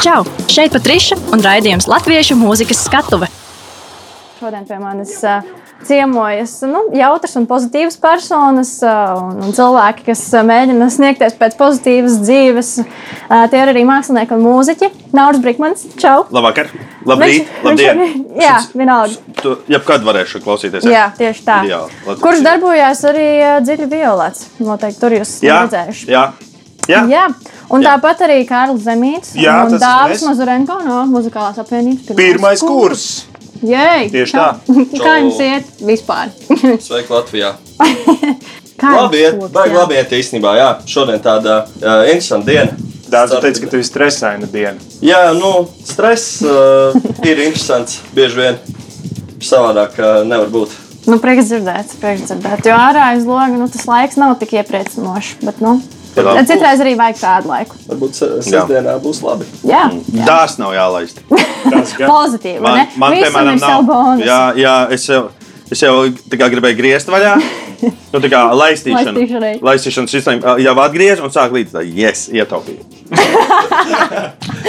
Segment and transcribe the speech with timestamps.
[0.00, 0.24] Čau!
[0.48, 3.28] Šeit Patriša un raidījums Latviešu mūzikas skatuve.
[4.40, 5.44] Šodien pie manis uh,
[5.84, 11.58] ciemojas nu, jautras un pozitīvas personas uh, un, un cilvēki, kas uh, mēģina sniegties pēc
[11.60, 12.70] pozitīvas dzīves.
[13.52, 14.88] Tie ir arī mākslinieki un mūziķi.
[15.16, 16.24] Nauris Brīsmans, čau!
[16.32, 16.72] Labvakar!
[17.04, 17.44] Labrīt!
[17.44, 18.00] Viņš- Labdien!
[18.00, 19.36] viņš jā, vienalga.
[19.44, 20.88] Tu jebkad varēšu klausīties.
[20.88, 21.60] Jā, tieši tā.
[21.68, 22.16] Ideāli.
[22.24, 23.28] Kurš darbojās arī
[23.68, 24.48] dziļi violēts?
[24.64, 26.08] Noteikti tur jūs Jā, redzējuši.
[26.16, 26.24] jā.
[26.88, 27.04] jā.
[27.12, 27.26] Jā.
[27.70, 27.94] Un Jā.
[27.94, 30.24] tāpat arī Kārlis Zemīts Jā, un es.
[30.26, 32.16] Mazurenko no Muzikālās apvienības.
[32.18, 33.04] Pirmais kurs.
[33.60, 34.08] Jēj!
[34.10, 34.46] Tieši Čau.
[34.66, 34.74] tā.
[35.04, 36.32] Kā jums iet vispār?
[36.86, 37.52] Sveiki, Latvijā.
[38.80, 40.54] Kā Labi, iet, jums baigi labi iet īstenībā.
[40.56, 42.90] Jā, šodien tāda uh, interesanta diena.
[43.10, 44.78] Dārts teica, ka tu esi stresaina diena.
[45.04, 46.94] Jā, nu, stress uh,
[47.26, 47.98] ir interesants.
[48.16, 48.60] Bieži vien
[49.44, 50.74] savādāk uh, nevar būt.
[51.10, 52.64] Nu, prieks dzirdēt, prieks dzirdēt.
[52.70, 55.40] Jo ārā aiz loga nu, tas laiks nav tik iepriecinošs.
[55.42, 55.78] Bet, nu,
[56.16, 56.46] labi.
[56.50, 57.76] citreiz arī vajag tādu laiku.
[57.88, 59.46] Varbūt se- sestdienā būs labi.
[59.64, 60.24] Jā, jā.
[60.26, 61.20] Dārs nav jālaist.
[61.30, 62.60] Pozitīvi.
[62.60, 64.22] Man, Man, man piemēram, ir nav.
[64.24, 65.22] Jā, jā, es jau,
[65.70, 65.94] es jau
[66.30, 67.34] gribēju griezt vaļā.
[67.80, 69.14] Nu, tā kā laistīšana.
[69.16, 69.52] Laistīšanai.
[69.64, 72.82] Laistīšanas sistēma jau atgriež un sāk līdz tā, yes, ietaupīt.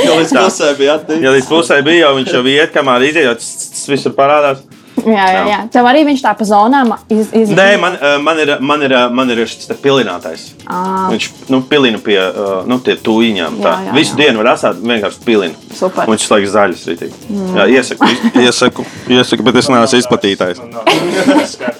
[0.01, 0.99] Jā, līdz pusē bija.
[1.21, 4.61] Ja līdz pusē bija, jau viņš jau iet, kamēr iziet, jau tas visur parādās.
[5.05, 5.59] Jā, jā, jā.
[5.73, 7.51] Tev arī viņš tā pa zonām iz, iz...
[7.57, 10.47] Nē, man, eh, man ir, man ir, man ir šis te pilinātājs.
[10.65, 10.81] Ā.
[11.11, 13.59] Viņš nu, pilina pie uh, nu, tie tūjiņām.
[13.63, 13.73] Tā.
[13.73, 14.19] Jā, jā, Visu jā.
[14.23, 15.57] dienu var atstāt, vienkārši pilina.
[15.75, 16.05] Super.
[16.05, 17.21] Un viņš slēdz zaļus rītīgi.
[17.29, 17.53] Mm.
[17.57, 18.11] Jā, iesaku,
[18.45, 20.63] iesaku, iesaku, bet es neesmu izplatītājs.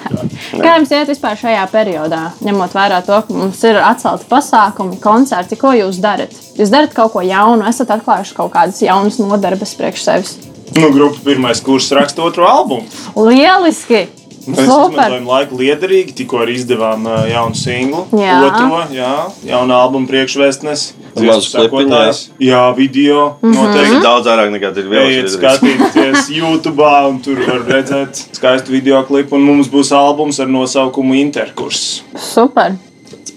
[0.51, 5.57] Kā jums iet vispār šajā periodā, ņemot vērā to, ka mums ir atcelti pasākumi, koncerti,
[5.59, 6.33] ko jūs darat?
[6.59, 10.33] Jūs darat kaut ko jaunu, esat atklājuši kaut kādas jaunas nodarbes priekš sevis.
[10.75, 12.87] Nu, grupa pirmais kurs raksta otro albumu.
[13.15, 14.07] Lieliski!
[14.41, 14.95] Mēs Super!
[14.95, 16.15] izmantojam laiku liederīgi.
[16.17, 18.05] Tikko arī izdevām uh, jaunu singlu.
[18.17, 18.39] Jā.
[18.47, 19.11] Otro, jā,
[19.45, 20.85] jaunu albumu priekšvēstnes.
[21.21, 22.13] Mazu klipiņu, jā.
[22.47, 23.25] Jā, video.
[23.43, 23.53] Mhm.
[23.53, 23.99] Noteikti.
[24.05, 25.33] Daudz vairāk nekā ir Ejiet vēl.
[25.35, 29.37] skatīties YouTube, un tur var redzēt skaistu video klipu.
[29.37, 32.01] Un mums būs albums ar nosaukumu Interkurs.
[32.15, 32.79] Super!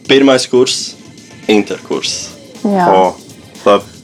[0.09, 0.94] Pirmais kurs,
[1.48, 2.16] interkurs.
[2.64, 3.23] Jā, O.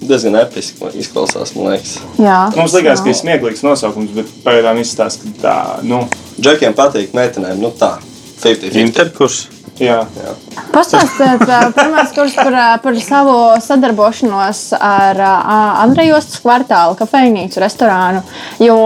[0.00, 1.98] Diezgan episki izklausās, man liekas.
[2.18, 2.38] jā.
[2.56, 6.06] Mums liekas, ka ir smieklīgs nosaukums, bet pagaidām izstāsta, ka tā, nu,
[6.40, 7.98] Džekiem patīk, meitenēm, nu tā.
[8.40, 8.80] 50-50.
[8.80, 9.42] Interkurs.
[9.80, 9.98] Jā.
[10.74, 11.42] Pastāstiet,
[11.76, 18.22] pirmais kurs par, par savu sadarbošanos ar ā, Andrejostas kvartālu, kafejnīcu, restorānu.
[18.62, 18.76] Jo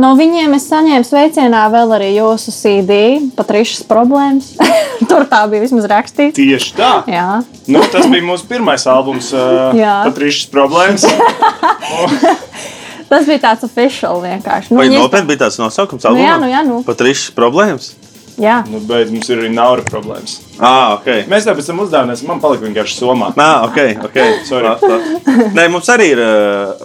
[0.00, 3.00] no viņiem es saņēmu sveicienā vēl arī jūsu CD,
[3.36, 4.52] Patrišas problēmas.
[5.10, 6.36] Tur tā bija vismaz rakstīts.
[6.38, 6.92] Tieši tā.
[7.10, 9.94] Jā, Nu, tas bija mūsu pirmais albums, Jā.
[10.04, 11.06] Patrišas problēmas.
[13.10, 14.72] tas bija tāds oficiāls vienkārši.
[14.72, 16.04] Nu, Vai viņi nopietni bija tāds nosaukums?
[16.04, 16.44] Nu jā, albumam?
[16.44, 16.80] nu jā, nu.
[16.84, 17.92] Pat rīšas problēmas?
[18.40, 20.40] Jā, Nu, bet mums ir arī naura problēmas.
[20.58, 21.06] Ah, ok.
[21.30, 23.28] Mēs tam pēc tam uzdevāmies, man palika vienkārši somā.
[23.38, 23.78] Ah, ok,
[24.08, 24.18] ok.
[24.48, 24.64] Sorry.
[24.66, 26.22] La- la- Nē, mums arī ir,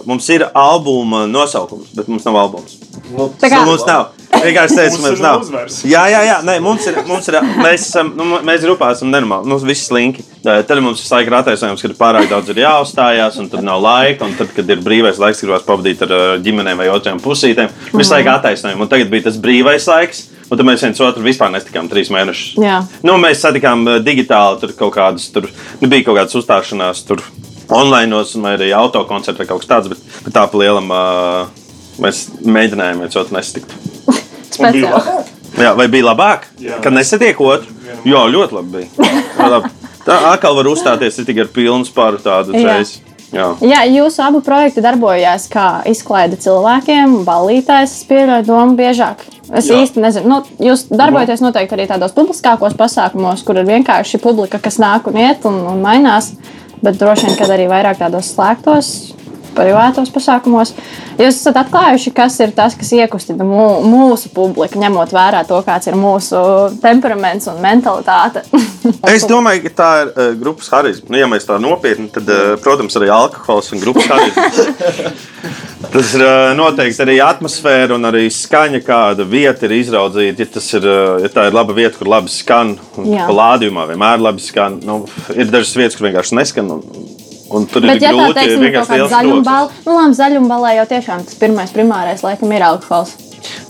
[0.06, 2.76] mums ir albuma nosaukums, bet mums nav albums.
[3.10, 4.12] Nu, Tā kā- Nu, mums nav.
[4.30, 5.40] Vienkārši teicu, Mums mums ir nav.
[5.42, 5.82] uzvars.
[5.84, 6.36] Jā, jā, jā.
[6.46, 9.44] Nē, mums ir, mums ir, mēs, esam, nu, mēs grupā esam nenormāli.
[9.50, 10.22] Mums viss slinki.
[10.44, 14.22] Tad mums visu laiku ir attaisnojums, ka pārāk daudz ir jāuzstājās, un tad nav laika.
[14.24, 18.30] Un tad, kad ir brīvais laiks, gribās pavadīt ar ģimenēm vai otrām pusītēm, visu laiku
[18.38, 18.80] attaisnojumi.
[18.80, 20.28] Un tagad bija tas brīvais laiks.
[20.50, 22.56] Un tad mēs viens otru vispār nestikām trīs mēnešus.
[22.58, 22.80] Jā.
[23.06, 27.22] Nu, mēs satikām uh, digitāli, tur kaut kādas, tur nu, bija kaut kādas uzstāšanās, tur
[27.70, 31.60] online, vai arī autokoncertā kaut kas tāds, bet, bet tā pa lielam uh,
[32.02, 33.66] mēs mēģinājām viens otru bija
[34.50, 34.88] speciāli.
[34.90, 35.36] labāk.
[35.60, 36.78] Jā, vai bija labāk, Jā.
[36.82, 37.70] kad nesatiek otru?
[38.06, 39.06] Jā, ļoti labi bija.
[39.38, 39.70] Jā, labi.
[40.06, 42.66] Tā atkal var uzstāties tikai ar pilnu spāru tādu Jā.
[42.70, 43.02] reizi.
[43.30, 43.52] Jā.
[43.62, 49.22] Jā, jūsu abu projekti darbojās kā izklaide cilvēkiem, ballītājs, pieļauju domu biežāk.
[49.56, 49.80] Es Jā.
[49.82, 54.78] Īsti nezinu, nu, jūs darbojaties noteikti arī tādos publiskākos pasākumos, kur ir vienkārši publika, kas
[54.82, 56.32] nāk un iet un, un mainās,
[56.84, 58.92] bet droši vien, kad arī vairāk tādos slēgtos.
[59.50, 60.70] Privātos pasākumos.
[61.18, 65.90] Jūs esat atklājuši, kas ir tas, kas iekustina mū, mūsu publiku, ņemot vērā to, kāds
[65.90, 66.38] ir mūsu
[66.78, 68.44] temperaments un mentalitāte.
[69.10, 71.10] Es domāju, ka tā ir uh, grupas harizma.
[71.10, 75.10] Nu, ja mēs tā nopietni, tad, uh, protams, arī alkohols un grupas harizma.
[75.80, 80.44] Tas ir uh, noteikti arī atmosfēra un arī skaņa, kāda vieta ir izraudzīta.
[80.44, 83.24] Ja, tas ir, uh, ja tā ir laba vieta, kur labi skan, un Jā.
[83.30, 85.00] palādījumā vienmēr labi skan, nu,
[85.32, 86.68] ir dažas vietas, kur vienkārši neskan.
[86.76, 87.08] Un,
[87.48, 89.42] un tur Bet, ir ja tā grūti ir kaut vienkārši troksnis.
[89.48, 93.16] balva, nu labi, zaļuma balvā jau tiešām tas pirmais primārais laikam ir alkohols.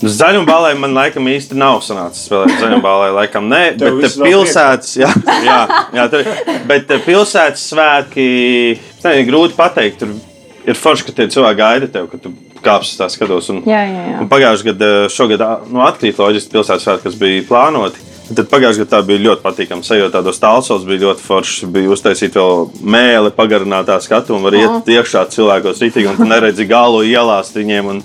[0.01, 2.57] Nu, Zaļuma balē man laikam īsti nav sanācis spēlēt.
[2.59, 5.07] Zaļuma balē laikam nē, Tev bet vēl pilsētas, jā,
[5.47, 5.59] jā,
[5.95, 6.27] jā tur,
[6.67, 8.25] bet eh, pilsētas svētki,
[8.75, 10.03] es nezinu, grūti pateikt.
[10.03, 10.11] Tur
[10.67, 13.49] ir forši, ka tie cilvēki gaida tev, ka tu kāpsi tā skatos.
[13.53, 14.21] Un, Jā, jā, jā.
[14.21, 18.07] un pagājušajā gadā, šogad nu, atkrīt loģiski pilsētas svētki, kas bija plānoti.
[18.31, 20.13] Tad pagājušajā gadā tā bija ļoti patīkama sajūta.
[20.19, 21.67] Tādos tālsos bija ļoti forši.
[21.73, 27.01] Bija uztaisīta vēl mēlē, pagarinātā skatu un var iet iekšā cilvēkos rītīgi, un neredzi galu
[27.03, 27.89] ielās viņiem.
[27.91, 28.03] Un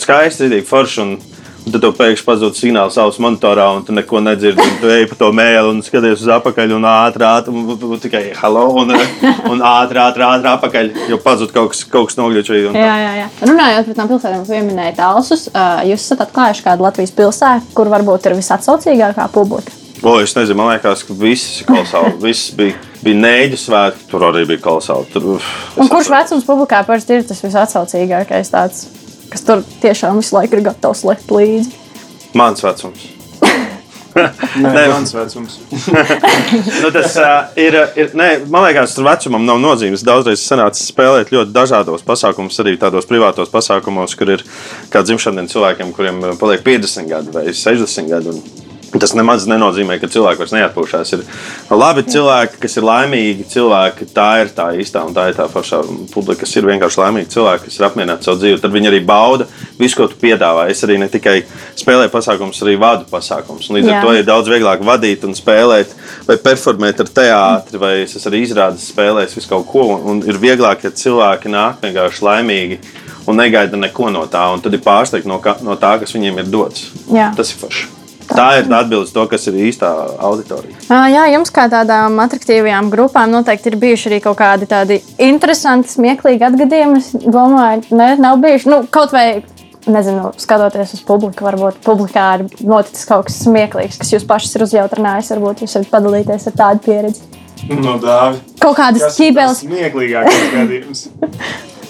[0.00, 1.02] skaisti, rītīgi forši.
[1.04, 1.35] Un
[1.72, 4.62] tad tev pēkšņi pazūd signāls savas monitorā, un tu neko nedzirdi.
[4.62, 8.66] un Tu ej pa to mēlu un skaties uz apakaļ, un un, un tikai hello,
[8.82, 8.94] un,
[9.50, 10.92] un ātri, ātri, ātri apakaļ.
[11.10, 12.52] Jo pazūd kaut kas, kaut kas nogļučs.
[12.76, 13.30] Jā, jā, jā.
[13.42, 17.90] Runājot par tām pilsētām, ko pieminējāt, Alsus, uh, jūs esat atklājuši kādu Latvijas pilsētu, kur
[17.92, 19.74] varbūt ir visatsaucīgākā publika.
[20.04, 22.12] O, es nezinu, man liekas, ka viss ir kolosāli.
[22.26, 25.08] Viss bija, bija neģis svētki, tur arī bija kolosāli.
[25.12, 25.46] Tur, uf,
[25.80, 26.30] Un kurš atceros.
[26.30, 28.84] vecums publikā parasti ir tas visatsaucīgākais, tāds,
[29.32, 31.72] kas tur tiešām visu laiku ir gatavs lekt līdzi?
[32.36, 33.06] Mans vecums.
[34.16, 34.84] Nē, Nē.
[34.88, 35.58] mans vecums.
[36.82, 37.74] Nu, tas uh, ir.
[37.98, 40.04] ir nē, man liekas, tur vecumam nav nozīmes.
[40.06, 44.44] Daudzreiz sanāca spēlēt ļoti dažādos pasākumos, arī tādos privātos pasākumos, kur ir
[44.92, 48.32] kāda dzimšana dienas cilvēkiem, kuriem paliek 50 gadi vai 60 gadi.
[48.32, 51.12] Un Tas nemaz nenozīmē, ka cilvēki vairs neatpūšas.
[51.16, 51.22] Ir
[51.74, 54.06] labi cilvēki, kas ir laimīgi cilvēki.
[54.14, 55.80] Tā ir tā īstā un tā ir tā pašā
[56.12, 58.60] publika, kas ir vienkārši laimīgi cilvēki, kas ir apmierināti savu dzīvi.
[58.62, 59.48] Tad viņi arī bauda
[59.80, 60.68] visu, ko tu piedāvā.
[60.72, 61.40] Es arī ne tikai
[61.78, 63.68] spēlēju pasākumus, arī vadu pasākumus.
[63.74, 63.98] Līdz Jā.
[63.98, 65.96] ar to ir daudz vieglāk vadīt un spēlēt,
[66.28, 69.88] vai performēt ar teātri, vai es arī izrādījis, spēlējis visu kaut ko.
[69.98, 72.80] Un ir vieglāk, ja cilvēki nāk vienkārši laimīgi
[73.26, 74.46] un negaida neko no tā.
[74.54, 76.90] Un tad ir pārsteigti no, no tā, kas viņiem ir dots.
[77.10, 77.32] Jā.
[77.36, 77.95] Tas ir forši.
[78.30, 79.88] Tā ir atbilde to, kas ir īstā
[80.26, 80.78] auditorija.
[80.90, 86.48] Jā, jums kā tādām attraktīvām grupām noteikti ir bijuši arī kaut kādi tādi interesanti, smieklīgi
[86.48, 87.02] atgadījumi.
[87.02, 88.70] Es domāju, ne, nav bijuši.
[88.72, 89.42] Nu, kaut vai,
[89.86, 94.66] nezinu, skatoties uz publiku, varbūt publikā ir noticis kaut kas smieklīgs, kas jūs pašus ir
[94.66, 95.30] uzjautrinājis.
[95.36, 97.30] Varbūt jūs varat padalīties ar tādu pieredzi.
[97.70, 98.42] No dāvi.
[98.60, 99.62] Kaut kādas ķībeles.
[99.64, 101.06] smieklīgākais gadījums.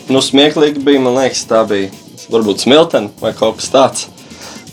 [0.07, 1.89] Nu, smieklīgi bija, man liekas, tā bija
[2.31, 4.05] varbūt smiltene vai kaut kas tāds.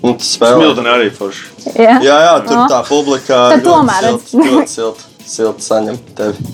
[0.03, 0.59] Un tas spēlē.
[0.59, 1.45] Smiltene arī forši.
[1.79, 1.95] Jā.
[2.03, 2.63] Jā, jā, tur O.
[2.67, 6.47] tā publika Tad ļoti tomēr silti, ļoti silti, silti saņem tevi.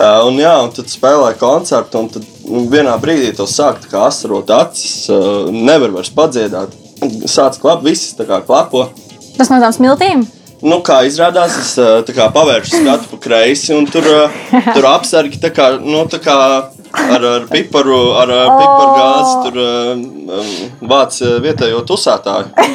[0.00, 4.48] Uh, un, jā, un tad spēlēja koncertu, un tad nu, vienā brīdī to sāk asarot
[4.56, 6.72] acis, uh, nevar vairs padziedāt.
[7.28, 8.86] Sāc klap, viss tā kā klapo.
[9.36, 10.24] Tas no tām smiltīm.
[10.64, 14.08] Nu, kā izrādās, es kā pavēršu skatu pa kreisi, un tur,
[14.74, 16.36] tur apsargi tā kā, nu, tā kā
[16.92, 19.92] ar, ar piparu, ar uh, piparu gāzi tur uh,
[20.40, 22.70] um, vāc uh, vietējo tusētāju.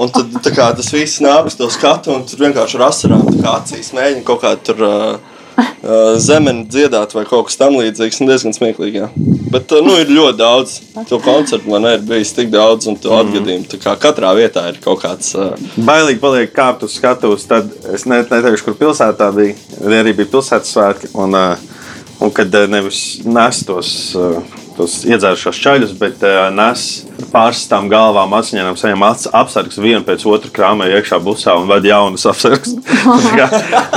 [0.00, 3.26] Un tad tā kā, tas viss nāk uz to skatu, un tur vienkārši ar asarām
[3.52, 5.18] acīs mēģina kaut kā tur uh,
[5.60, 8.20] uh, zemeni dziedāt vai kaut kas tam līdzīgs.
[8.22, 9.02] un Diezgan smieklīgi.
[9.02, 9.10] Jā.
[9.52, 10.76] Bet uh, nu, ir ļoti daudz.
[11.10, 13.68] To koncertu man ir bijis tik daudz, un to atgadījumu.
[13.70, 15.34] Tā kā katrā vietā ir kaut kāds.
[15.36, 15.52] Uh,
[15.86, 17.46] Bailīgi paliek kāpt uz skatuves.
[17.50, 19.58] Tad es ne- neteikšu, kur pilsētā bija.
[20.00, 21.12] Arī bija pilsētas svētki.
[21.18, 21.79] Un, uh,
[22.20, 24.40] un kad uh, nevis nes tos, uh,
[24.76, 26.88] tos iedzērušos čaļus, bet uh, nes
[27.32, 32.26] pārstāvām galvām, asiņām, saņem ats- apsargus vienu pēc otru krāmē iekšā busā un vada jaunas
[33.40, 33.48] kā,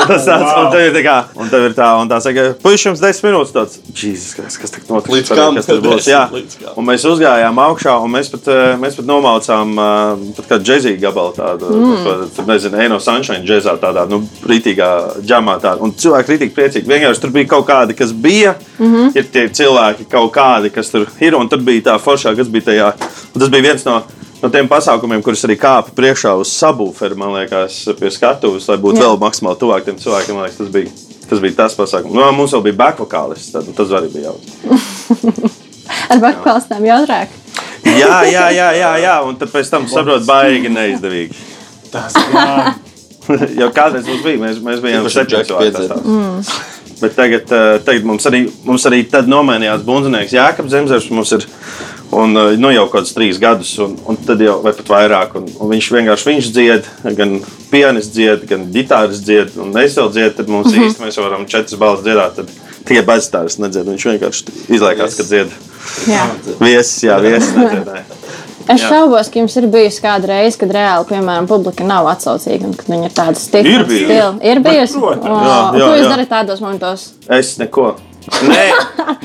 [0.07, 2.89] Tas tāds, un tev ir tā kā, un tev ir tā, un tā saka, puiši
[2.89, 5.13] jums 10 minūtes tāds, Jēzus, kas, kas tik notiks?
[5.13, 5.57] Līdz Tad, kam?
[5.57, 6.07] kas tas būs?
[6.07, 6.73] Desmit Jā.
[6.79, 11.01] Un mēs uzgājām augšā, un mēs pat, eh, mēs pat nomaucām uh, pat kādu džēzīgu
[11.03, 12.31] gabalu, tādu, mm.
[12.35, 14.89] tur nezinu, Eno Sunshine džēzā, tādā, nu, rītīgā
[15.21, 15.57] džamā.
[15.63, 15.81] Tāda.
[15.85, 16.89] Un cilvēki rītīgi priecīgi.
[16.89, 19.11] Vienkārši tur bija kaut kādi, kas bija, mm -hmm.
[19.17, 22.69] ir tie cilvēki kaut kādi, kas tur ir, un tur bija tā foršā, kas bija
[22.71, 22.93] tajā.
[23.33, 24.01] Un tas bija viens no.
[24.43, 28.99] No tiem pasākumiem, kurus arī kāpa priekšā uz sabūferu, man liekas, pie skatuves, lai būtu
[28.99, 29.05] Jā.
[29.07, 30.91] vēl maksimāli tuvāk tiem cilvēkiem, liekas, tas bija
[31.29, 32.11] tas, bija tas pasākums.
[32.11, 35.53] Nu, mums vēl bija backvokālists, tad tas arī bija jautri.
[36.11, 37.39] Ar bakvalstām jautrāk.
[37.87, 39.15] Jā, jā, jā, jā, jā.
[39.27, 41.39] un tad pēc tam saprot, baigi neizdevīgi.
[41.93, 42.73] Tas jā.
[43.61, 45.99] Jau kādreiz mums bija, mēs, mēs bijām piedzēra.
[46.03, 46.41] Mm.
[46.99, 51.09] Bet tagad, eh, tagad mums, arī, mums arī tad nomainījās bundzinieks Jākap Zemzers.
[51.11, 51.47] Mums ir
[52.21, 55.35] un, eh, nu, jau kaut kāds trīs gadus, un, un tad jau vai pat vairāk.
[55.39, 57.37] Un, un viņš vienkārši viņš dzied, gan
[57.71, 60.35] pianists dzied, gan ģitāris dzied, un es vēl dziedu.
[60.39, 60.89] Tad mums mm -hmm.
[60.89, 62.35] īsti mēs varam četras balss dziedāt.
[62.35, 62.49] Tad
[62.85, 63.87] tie bezstāvis nedzied.
[63.87, 65.55] Viņš vienkārši izliekās, ka dzied.
[66.07, 66.27] Jā.
[66.59, 68.05] Viesis, jā, viesis nedziedāja.
[68.63, 68.89] Es Jā.
[68.93, 72.87] šaubos, ka jums ir bijusi kāda reize, kad reāli, piemēram, publika nav atsaucīga un kad
[72.93, 73.73] viņi ir tādi stipri.
[73.75, 74.21] Ir bijusi.
[74.51, 75.01] Ir bijusi.
[75.03, 75.27] protams.
[75.27, 76.11] O, Jā, jā, Ko jūs jā.
[76.13, 77.05] darat tādos momentos?
[77.27, 77.89] Es neko.
[78.23, 78.63] Nē,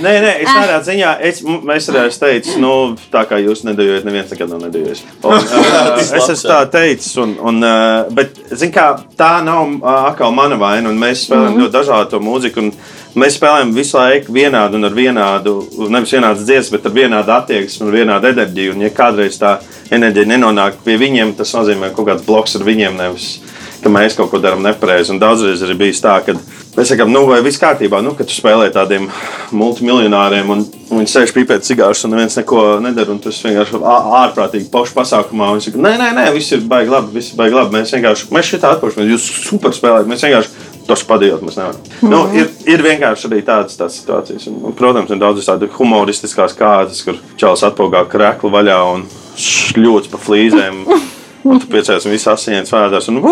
[0.02, 2.72] nē, nē es tādā ziņā, es, mēs arī esam teicis, nu,
[3.12, 5.02] tā kā jūs nedējat, neviens nekad nav nedējis.
[5.22, 8.88] Un, uh, es esmu tā teicis, un, un, uh, bet, zin kā,
[9.18, 11.66] tā nav uh, atkal mana vaina, un mēs spēlējam mm -hmm.
[11.66, 15.54] ļoti dažādu mūziku, un mēs spēlējam visu laiku vienādu un ar vienādu,
[15.88, 19.58] nevis vienādas dziesmas, bet ar vienādu attieksmi un vienādu enerģiju, un ja kādreiz tā
[19.90, 23.38] enerģija nenonāk pie viņiem, tas nozīmē, ka kaut kāds bloks ar viņiem nevis.
[23.82, 25.16] Ka mēs kaut ko darām nepareizi.
[25.20, 26.34] Daudzreiz arī bijis tā, ka
[26.76, 29.08] mēs sakām, nu, vai viss kārtībā, nu, kad tu spēlē tādiem
[29.56, 33.14] multimiljonāriem un, un viņi sēž pīpēt cigārus un neviens neko nedara.
[33.14, 33.82] Un tas vienkārši
[34.22, 35.50] ārprātīgi pošu pasākumā.
[35.52, 37.76] Un viņi saka, nē, nē, nē, viss ir baigi labi, viss ir baigi labi.
[37.78, 40.66] Mēs vienkārši, mēs šitā atpūšamies, jūs super spēlējat, mēs vienkārši.
[40.88, 41.82] Tas padījot mums nevaram.
[42.00, 42.08] Mm.
[42.08, 44.46] Nu, ir, ir vienkārši arī tādas, tādas situācijas.
[44.48, 49.04] Un, un, protams, ir daudz tādu humoristiskas kārtas, kur čels atpūgā kreklu vaļā un
[49.36, 50.80] šļūts pa flīzēm.
[51.48, 53.00] Un tu piecēlies un viss asins vārdā.
[53.08, 53.22] Un,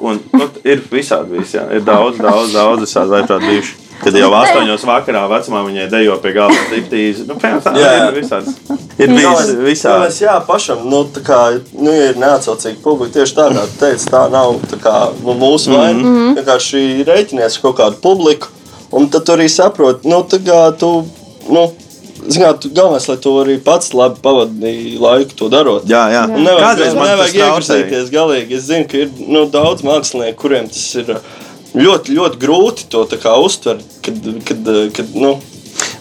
[0.00, 1.40] un nu, ir visādi.
[1.40, 1.66] Vis, jā.
[1.74, 3.82] ir daudz, daudz, daudz visādi vaiprāt bijuši.
[3.96, 7.24] Kad jau astoņos vakarā vecumā viņai dejo pie galda striptīzi.
[7.28, 7.92] Nu, tā Jā.
[8.10, 8.52] ir visādi.
[9.00, 10.02] Ir bijis visādi.
[10.04, 11.38] Mēs, jā, pašam, nu, tā kā,
[11.72, 13.14] nu, ja ir neatsaucīga publika.
[13.18, 15.96] Tieši tā, kā tu teici, tā nav tā kā, nu, mūsu vaina.
[15.96, 16.36] Mm -hmm.
[16.38, 18.52] Vienkārši rēķinies kaut kādu publiku,
[18.92, 21.06] un tad tu arī saproti, nu, tā kā tu,
[21.48, 21.72] nu,
[22.32, 25.88] zināt, galvenais, lai tu arī pats labi pavadīji laiku to darot.
[25.90, 26.22] Jā, jā.
[26.30, 28.56] Un Nevajag, Kādreiz man nevajag iegriezīties galīgi.
[28.58, 31.34] Es zinu, ka ir nu, daudz mākslinieku, kuriem tas ir uh,
[31.76, 35.36] ļoti, ļoti grūti to uztvert, kad, kad, uh, kad nu,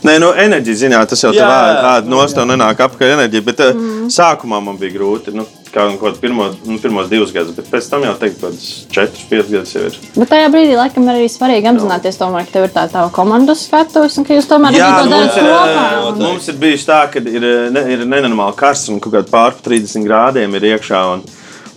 [0.06, 1.70] Nē, nu, enerģija ziņā tas jau Jā, tā jā.
[1.74, 3.44] ātrāk nost un nenāk apakaļ enerģija.
[3.44, 4.06] Bet mm.
[4.14, 5.34] sākumā man bija grūti.
[5.36, 8.52] Nu, kā kaut kādā pirmo, nu, pirmos divus gadus, bet pēc tam jau teikt, ka
[8.96, 9.98] četrus, piecus gadus jau ir.
[10.16, 13.66] Bet tajā brīdī, laikam, ir arī svarīgi apzināties, tomēr, ka tev ir tā tā komandas
[13.68, 15.88] skatus, un ka jūs tomēr Jā, arī to ir, kopā.
[15.88, 19.32] eh, un- mums ir bijis tā, ka ir, ne, ir nenormāli karsts un kaut kāda
[19.32, 21.02] pārpa 30 grādiem ir iekšā.
[21.14, 21.26] Un,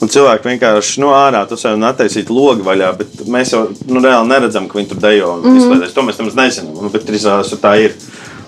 [0.00, 4.30] un cilvēki vienkārši nu, ārā tur sev attaisīt logu vaļā, bet mēs jau nu, reāli
[4.30, 5.58] neredzam, ka viņi tur dejo un mm -hmm.
[5.58, 5.94] izklaidēs.
[5.94, 6.82] To mēs nemaz nezinām.
[6.82, 7.12] Nu, bet ka
[7.68, 7.94] tā ir.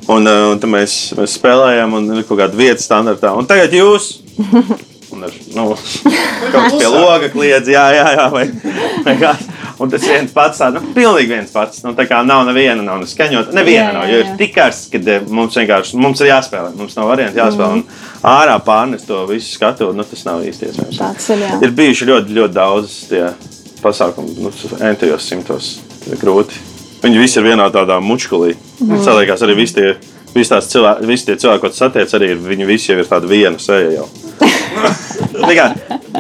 [0.09, 3.37] Un, eh, un tad mēs, mēs spēlējām, un ir kaut kāda vieta standartā.
[3.37, 4.21] Un tagad jūs!
[5.21, 5.65] Un ar, nu,
[6.53, 8.47] kaut kas pie loga kliedz, jā, jā, jā vai,
[9.05, 9.35] vai kā.
[9.81, 11.83] Un tas viens pats, tā, nu, pilnīgi viens pats.
[11.85, 13.55] Nu, tā kā nav neviena, nav neskaņota.
[13.57, 14.25] Neviena Jā, nav, jā, jo jā.
[14.27, 16.73] ir tik karsts, ka eh, mums vienkārši mums ir jāspēlē.
[16.77, 17.79] Mums nav variantu jāspēlē.
[17.79, 17.85] Mhm.
[17.85, 21.01] Un ārā pārnest to visu skatu, nu, tas nav īsti iespējams.
[21.01, 21.61] Tāds ir, jā.
[21.65, 23.25] Ir bijuši ļoti, ļoti daudz tie
[23.81, 24.53] pasākumi, nu,
[24.93, 25.73] entajos simtos.
[26.09, 26.61] Ir grūti.
[27.01, 28.53] Viņi visi ir vienā tādā mučkulī.
[28.81, 29.01] Mm.
[29.05, 29.95] Salīdzās arī visi tie,
[30.35, 33.61] visi tās cilvēki, visi tie cilvēki, ko satiec, arī viņi visi jau ir tādi viena
[33.63, 34.09] seja jau.
[35.51, 35.67] Kā,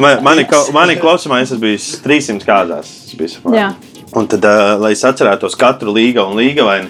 [0.00, 2.90] man, mani, mani klausījumā es bijis 300 kādās.
[3.06, 3.68] Es biju.
[4.16, 6.80] Un tad, uh, lai es atcerētos katru līgu un līgu, vai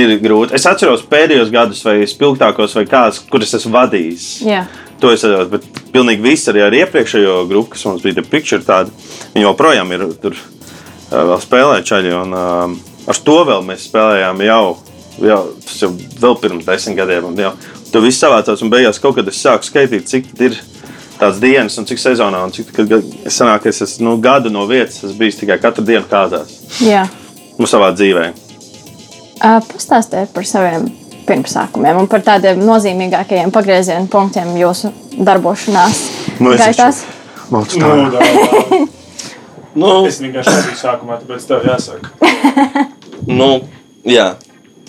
[0.00, 0.56] ir grūti.
[0.56, 4.28] Es atceros pēdējos gadus, vai spilgtākos, vai kādas, kuras esmu vadījis.
[4.48, 4.64] Jā.
[5.02, 8.64] To es atceros, bet pilnīgi viss arī ar iepriekšējo grupu, kas mums bija The Picture,
[8.64, 8.92] tāda,
[9.34, 12.16] viņi joprojām ir tur uh, vēl spēlē čaļi.
[12.22, 12.78] Un, um,
[13.12, 14.64] ar to vēl mēs spēlējām jau,
[15.22, 17.28] jau, tas jau vēl pirms desmit gadiem.
[17.30, 17.52] Un, jau,
[17.92, 20.58] tur viss savācās un beigās kaut kad es sāku skaitīt, cik ir
[21.18, 22.42] tās dienas un cik sezonā.
[22.46, 25.60] Un cik, kad, es sanāku, ka es esmu nu, gadu no vietas, es biju tikai
[25.62, 26.58] katru dienu kādās.
[26.82, 27.06] Jā.
[27.58, 28.32] Nu, savā dzīvē.
[29.44, 30.88] Uh, Pastāstiet par saviem
[31.28, 36.02] pirmsākumiem un par tādiem nozīmīgākajiem pagrieziena punktiem jūsu darbošanās
[36.40, 37.04] Nu, es gaitās.
[37.52, 37.90] Nu, tā.
[38.12, 38.80] dā, dā.
[39.78, 42.10] nu, Es vienkārši nebiju sākumā, tāpēc tev jāsaka.
[43.40, 43.50] nu,
[44.08, 44.32] jā.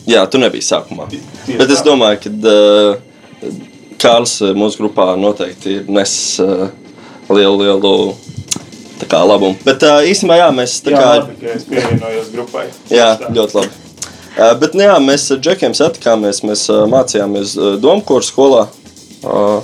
[0.10, 1.10] Jā, tu nebija sākumā.
[1.12, 3.52] Tieši Bet es domāju, ka uh,
[4.02, 6.68] Kārls uh, mūsu grupā noteikti ir nes uh,
[7.30, 7.94] lielu, lielu
[9.10, 9.58] kā, labumu.
[9.66, 11.14] Bet uh, īstenībā jā, mēs tā Jā, kā.
[11.20, 12.68] labi, es pievienojos grupai.
[12.94, 13.32] Jā, tā.
[13.36, 13.82] ļoti labi.
[14.36, 16.42] Uh, bet nu, jā, mēs ar Džekiem satikāmies.
[16.48, 18.68] Mēs uh, mācījāmies uh, Domkūras skolā.
[19.26, 19.64] Uh,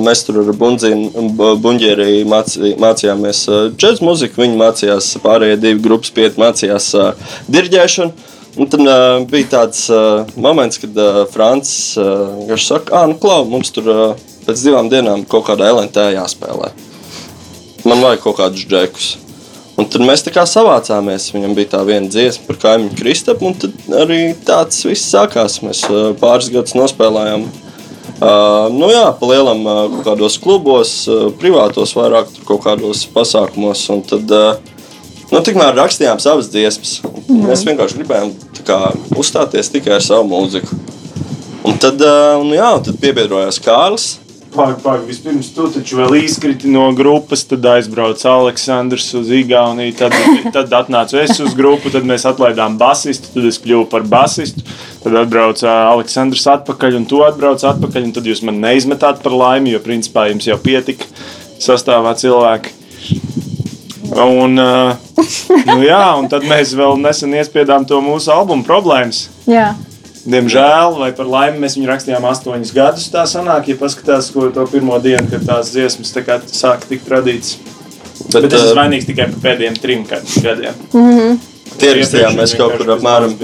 [0.00, 3.42] mēs tur ar Buļbuļsāģeri mācī, mācījāmies
[3.74, 4.40] džēzus mūziku.
[4.44, 8.35] Viņi mācījās, pārējie divi grupas pieti mācījās uh, diriģēšanu.
[8.56, 13.44] Un tad uh, bija tāds uh, moments, kad uh, Francis uh, saka, ah, nu, klau,
[13.44, 16.70] mums tur uh, pēc divām dienām kaut kādā LNT jāspēlē.
[17.84, 19.10] Man vajag kaut kādus džekus.
[19.76, 21.28] Un tad mēs tā kā savācāmies.
[21.34, 25.58] Viņam bija tā viena dziesma par kaimiņu Kristapu, un tad arī tāds viss sākās.
[25.60, 27.44] Mēs uh, pāris gadus nospēlējām.
[28.16, 33.04] Uh, nu jā, pa lielam uh, kaut kādos klubos, uh, privātos, vairāk tur kaut kādos
[33.12, 33.84] pasākumos.
[33.92, 34.75] Un tad uh,
[35.32, 36.98] nu, tikmēr rakstījām savas dziesmas.
[37.26, 37.46] Mm.
[37.48, 38.78] Mēs vienkārši gribējām tā kā,
[39.18, 40.78] uzstāties tikai ar savu mūziku.
[41.66, 44.14] Un tad, uh, un jā, tad piebiedrojās Kārlis.
[44.56, 50.14] Pagaid, pagaid, vispirms tu taču vēl izkriti no grupas, tad aizbrauca Aleksandrs uz Igauniju, tad,
[50.54, 54.64] tad atnāca es uz grupu, tad mēs atlaidām basistu, tad es kļuvu par basistu,
[55.02, 59.74] tad atbrauca Aleksandrs atpakaļ un tu atbrauc atpakaļ, un tad jūs man neizmetāt par laimi,
[59.74, 61.10] jo principā jums jau pietika
[61.60, 62.72] sastāvā cilvēki.
[64.16, 64.96] Un, uh,
[65.68, 69.26] nu jā, un tad mēs vēl nesen iespiedām to mūsu albumu problēmas.
[69.50, 69.74] Jā.
[70.26, 73.10] Diemžēl, vai par laimi, mēs viņu rakstījām astoņus gadus.
[73.12, 77.58] Tā sanāk, ja paskatās, ko to pirmo dienu, kad tās dziesmas tā sāka tikt radītas.
[78.32, 80.80] Bet, Bet es esmu uh, vainīgs tikai par pēdējiem trim gadiem.
[81.76, 83.36] tie rakstījām mēs kaut kur apmēram.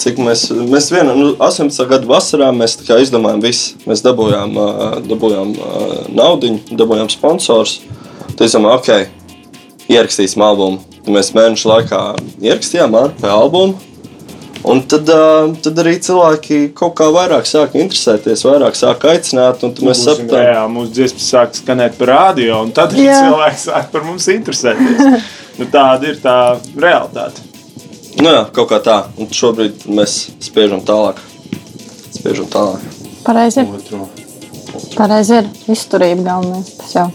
[0.00, 1.88] Cik mēs, mēs vienā nu, 18.
[1.90, 3.80] gada vasarā mēs izdomājām visu.
[3.88, 5.54] Mēs dabūjām, ā, dabūjām
[6.14, 7.80] naudu, dabūjām sponsors.
[8.34, 9.23] Tad mēs domājām, ok,
[9.92, 10.82] ierakstīsim albumu.
[11.04, 12.04] Tad mēs mēnešu laikā
[12.40, 13.76] ierakstījām ar albumu.
[14.64, 15.10] Un tad,
[15.60, 19.60] tad arī cilvēki kaut kā vairāk sāka interesēties, vairāk sāka aicināt.
[19.66, 23.18] Un tad mēs sapratām, reāli, mūsu dziesmas sāk skanēt par rādio, un tad arī Jā.
[23.26, 25.32] cilvēki sāk par mums interesēties.
[25.54, 27.44] Nu, tāda ir tā realitāte.
[28.18, 28.96] nu jā, kaut kā tā.
[29.22, 31.20] Un šobrīd mēs spiežam tālāk.
[32.10, 32.82] Spiežam tālāk.
[33.22, 34.00] Pareizi ir.
[34.96, 35.52] Pareizi ir.
[35.70, 36.74] Izturība galvenais.
[36.80, 37.06] Tas jau.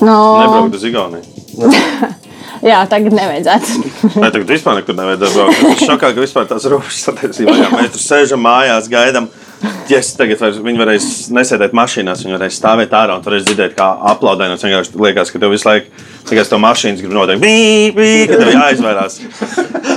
[0.00, 1.24] Nu, Nebraukt uz Igauniju.
[2.70, 3.82] jā, tagad nevajadzētu.
[4.14, 5.66] Nē, tagad vispār nekur nevajadzēja braukt.
[5.72, 7.56] Es šokā, ka vispār tās robežas satiesībā.
[7.58, 9.30] Jā, mēs tur sēžam mājās, gaidām.
[9.90, 13.88] Yes, tagad vairs, viņi varēs nesēdēt mašīnās, viņi varēs stāvēt ārā un varēs dzirdēt, kā
[14.12, 14.46] aplaudē.
[14.46, 17.42] Un tas vienkārši liekas, ka tev visu laiku tikai to mašīnas grib noteikt.
[17.42, 17.56] Bī,
[17.96, 19.18] bī, ka tev jāizvairās.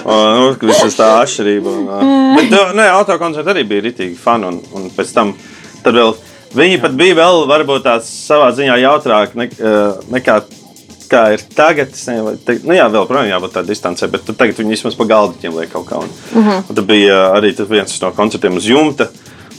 [0.01, 1.75] Un, nu, ir tā atšķirība.
[2.39, 4.49] Bet, nē, autokoncerti arī bija ritīgi fani.
[4.49, 5.35] Un, un pēc tam
[5.83, 6.15] tad vēl,
[6.55, 10.41] viņi pat bija vēl varbūt tāds savā ziņā jautrāk ne, uh, nekā
[11.11, 11.91] kā ir tagad.
[11.93, 15.07] Es nezinu, te, nu jā, vēl projām jābūt tādai distancē, bet tagad viņi vismaz pa
[15.11, 15.99] galdiņiem liek kaut kā.
[16.05, 16.63] Un, uh -huh.
[16.69, 19.09] un tad bija arī tas viens no koncertiem uz jumta,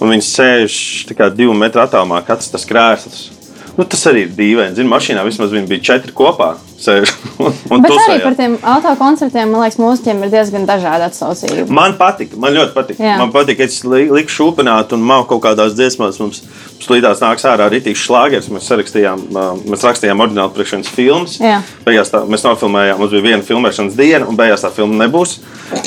[0.00, 3.30] un viņi sēž divu metru attālumā, katrs tas krēsls.
[3.79, 4.76] Nu, tas arī ir dīvaini.
[4.76, 6.50] Zinu, mašīnā vismaz viņi bija četri kopā.
[6.83, 8.23] Sēž, un, un Bet arī tusējās.
[8.25, 11.64] par tiem autokoncertiem, man liekas, mūziķiem ir diezgan dažādi atsaucība.
[11.73, 13.00] Man patīk, man ļoti patīk.
[13.21, 16.19] Man patīk, ka es li- liku šūpināt un māku kaut kādās dziesmās.
[16.21, 18.50] Mums, mums līdās nāks ārā rītīgs šlāgers.
[18.52, 21.38] Mēs sarakstījām, ā, mēs rakstījām oriģinālu priekšienes filmas.
[21.87, 25.38] Beigās tā, mēs nofilmējām, mums bija viena filmēšanas diena, un beigās tā filma nebūs.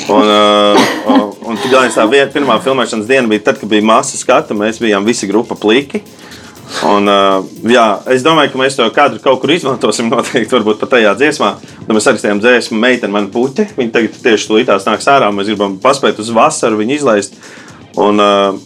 [0.08, 1.60] Un, uh, un, un
[1.92, 4.56] tā viena, pirmā filmēšanas diena bija tad, kad bija masa skata.
[4.56, 6.02] Mēs bijām visi grupa pliki.
[6.86, 10.08] Un, uh, jā, es domāju, ka mēs to kadru kaut kur izmantosim.
[10.12, 11.52] Noteikti, varbūt pat tajā dziesmā.
[11.86, 13.68] Tad mēs rakstījām dziesmu, meitene, man puķi.
[13.78, 15.28] Viņa tagad tieši tulītās nāks ārā.
[15.34, 17.38] Mēs gribam paspēt uz vasaru viņu izlaist.
[17.96, 18.58] Un, uh,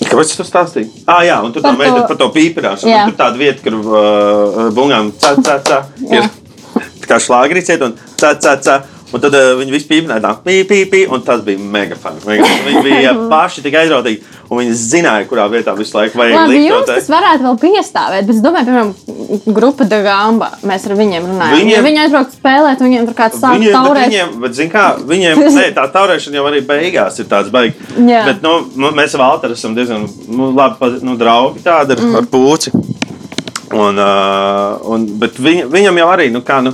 [0.00, 0.88] Kāpēc tu stāstīji?
[1.06, 2.88] Ah, jā, un tur Par tā meitene to- par to pīpināšanu.
[3.10, 6.24] Tur tāda vieta, kur uh, bungām cā, cā, ir
[7.10, 8.78] kā šlāgrīts iet un cā, cā.
[9.10, 12.20] Un tad uh, viņi visi pīpināja tā, pī, pī, pī, un tas bija mega fani.
[12.22, 16.54] Viņi viņi bija paši tik aizrautīgi, un viņi zināja, kurā vietā visu laiku vajag Labi,
[16.54, 18.92] likt jums to tas varētu vēl piestāvēt, bet es domāju, piemēram,
[19.56, 20.52] grupa De Gamba.
[20.66, 21.56] Mēs ar viņiem runājam.
[21.58, 24.06] Viņiem- Ja viņi aizbraukt spēlēt, viņiem tur kāds sāk Viņiem, bet taurēt.
[24.06, 27.90] viņiem, bet, zin kā, viņiem ne, tā taurēšana jau arī beigās ir tāds baigs.
[27.98, 28.22] Jā.
[28.28, 32.20] Bet nu, nu, mēs ar Valteru esam diezgan nu, labi nu, draugi tādi ar, mm.
[32.20, 32.70] ar puci.
[33.70, 36.72] Un, uh, un, bet viņ, viņam jau arī nu, kā, nu,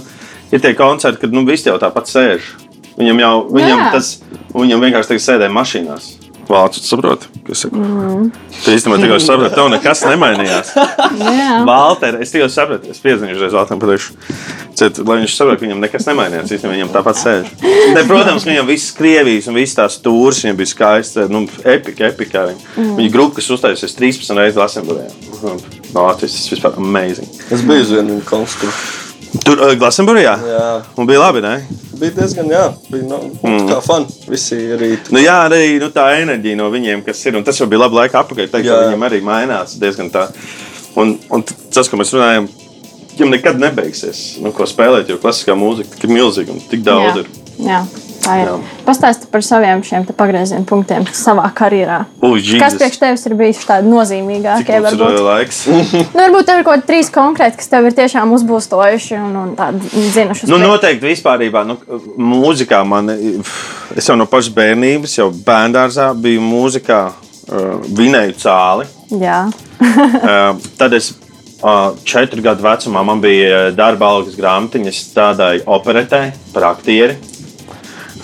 [0.53, 2.53] ir tie koncerti, kad nu, visi jau tāpat sēž.
[2.97, 3.89] Viņam jau viņam Jā.
[3.93, 4.15] tas,
[4.57, 6.15] viņam vienkārši tagad sēdēja mašīnās.
[6.47, 7.73] Vācu, saproti, kas ir?
[7.75, 8.29] Mm.
[8.63, 10.69] Tu īstenībā tikai saproti, tev nekas nemainījās.
[11.19, 11.57] Jā.
[11.67, 14.15] Valter, es tikai sapratu, es piezvanīju reiz Valteram, pateikšu,
[14.79, 16.53] ciet, lai viņš saprot, ka viņam nekas nemainījās.
[16.55, 17.49] Īstenībā viņam tāpat sēž.
[17.97, 21.19] Ne, protams, viņam viss Krievijas un visas tās tūris viņam bija skaists.
[21.33, 22.45] Nu, epika, epika.
[22.53, 22.93] Viņa, mm.
[23.01, 25.11] viņa grupa, kas uzstājusies 13 reizes Latvijā.
[25.97, 27.43] No Latvijas tas vispār amazing.
[27.51, 28.71] Es biju uz vienu koncertu.
[29.45, 30.37] Tur uh, Glastonburijā?
[30.47, 31.57] Jā, Un bija labi, ne?
[31.97, 33.67] bija diezgan, jā, bija no, mm.
[33.71, 34.13] kā fani.
[34.29, 37.39] Visi arī Nu, jā, arī nu, tā enerģija no viņiem, kas ir.
[37.39, 38.53] Un tas jau bija labi laika apakaļ.
[38.61, 38.81] Jā.
[38.87, 40.27] viņiem arī mainās diezgan tā.
[40.97, 42.49] Un, un tas, ko mēs runājam,
[43.15, 44.25] viņam nekad nebeigsies.
[44.45, 47.25] Nu, ko spēlēt, jo klasiskā mūzika tik milzīga un tik daudz Jā.
[47.25, 47.33] ir.
[47.67, 47.81] Jā,
[48.27, 48.51] tā ir.
[48.51, 48.57] Jā.
[48.87, 52.01] Pastāsti par saviem šiem pagrieziena punktiem savā karjerā.
[52.21, 52.79] Kas Jesus.
[52.81, 54.77] priekš tevis ir bijis Cik nozīmīgākie?
[54.77, 55.21] ir Varbūt?
[55.27, 55.61] laiks?
[56.17, 59.53] Nu, varbūt tev ir kaut kādi trīs konkrēti, kas tev ir tiešām uzbūstojuši un, un
[59.59, 60.49] tādi zinuši.
[60.51, 61.47] Nu, noteikti vispār.
[61.69, 61.77] Nu,
[62.19, 63.11] mūzikā man,
[63.97, 68.89] es jau no pašas bērnības, jau bērngārzā biju mūzikā, uh, vinēju cāli.
[69.23, 69.45] Jā,
[69.77, 76.23] Uh, tad es uh, četru gadu vecumā man bija darba algas grāmatiņa, es strādāju operetē
[76.55, 77.19] par aktieri.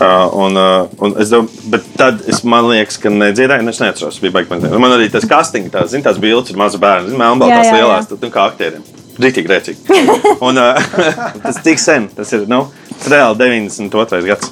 [0.02, 3.78] Uh, un, uh, un es domāju, bet tad es man liekas, ka nedziedāju, nu, es
[3.82, 4.58] neatceros, bija baigi.
[4.82, 8.32] Man, arī tas casting, tā, zin, tās bildes ir maza bērna, melnbaltās lielās, tad, nu,
[8.34, 8.82] kā aktieriem.
[9.22, 10.00] Rītīgi rēcīgi.
[10.42, 10.80] Un uh,
[11.44, 12.64] tas tik sen, tas ir, nu,
[12.96, 14.22] tas reāli 92.
[14.26, 14.50] gads.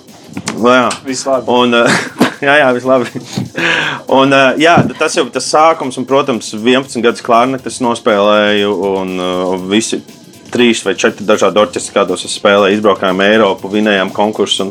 [0.60, 0.86] Nu, jā.
[1.08, 1.50] Viss labi.
[1.50, 2.00] Un, uh,
[2.46, 3.24] jā, jā, viss labi.
[4.12, 9.14] Un, uh, jā, tas jau bija tas sākums, un, protams, 11 gadus klārnetes nospēlēju, un
[9.18, 10.02] uh, visi
[10.52, 14.70] trīs vai četri dažādi orķestri, kādos es spēlēju, izbraukājām Eiropu, vinējām konkursu.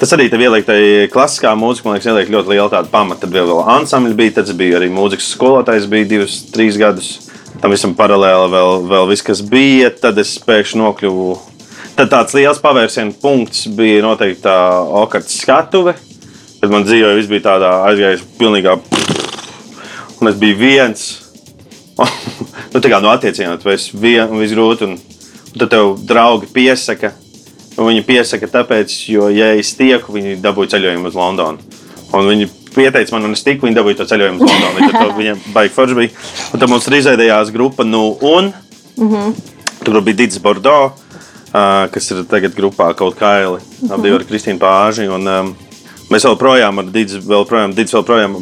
[0.00, 3.24] Tas arī tev ieliek tajā klasiskā mūzikā, man liekas, ieliek ļoti liela tāda pamata.
[3.24, 7.14] Tad vēl, vēl ansambļi bija, tad es biju arī mūzikas skolotājs, bija divus, trīs gadus.
[7.62, 9.90] Tam visam paralēli vēl, vēl viss, kas bija.
[10.02, 11.28] Tad es pēkšņi nokļuvu.
[11.96, 14.56] Tad tāds liels pavērsienu punkts bija noteikti tā
[15.00, 15.96] okarta skatuve.
[16.60, 18.76] Kad man dzīvē viss bija tādā aizgājis pilnīgā.
[20.20, 21.06] Un es biju viens.
[22.72, 24.90] nu, tā kā no attiecībām, tu esi viens grūti.
[24.90, 25.15] Un
[25.58, 27.12] tad tev draugi piesaka.
[27.76, 31.82] Viņi piesaka, tāpēc, jo, ja es tieku, viņi dabūja ceļojumu uz Londonu.
[32.16, 34.92] Un viņi pieteica man, un es tiku, viņi dabūja to ceļojumu uz Londonu.
[34.94, 36.14] Tad viņiem baigi forši bija.
[36.52, 38.52] Un tad mums ir izveidojās grupa, nu, un.
[38.96, 39.34] Mm -hmm.
[39.84, 40.92] Tur bija Digis Bordeaux.
[41.56, 45.08] uh, kas ir tagad grupā kaut kā Kaili, abi ar Kristīnu Pāži.
[45.12, 45.56] Un, um,
[46.06, 48.36] Mēs joprojām ar Dīdzi, joprojām, Dīdzi joprojām,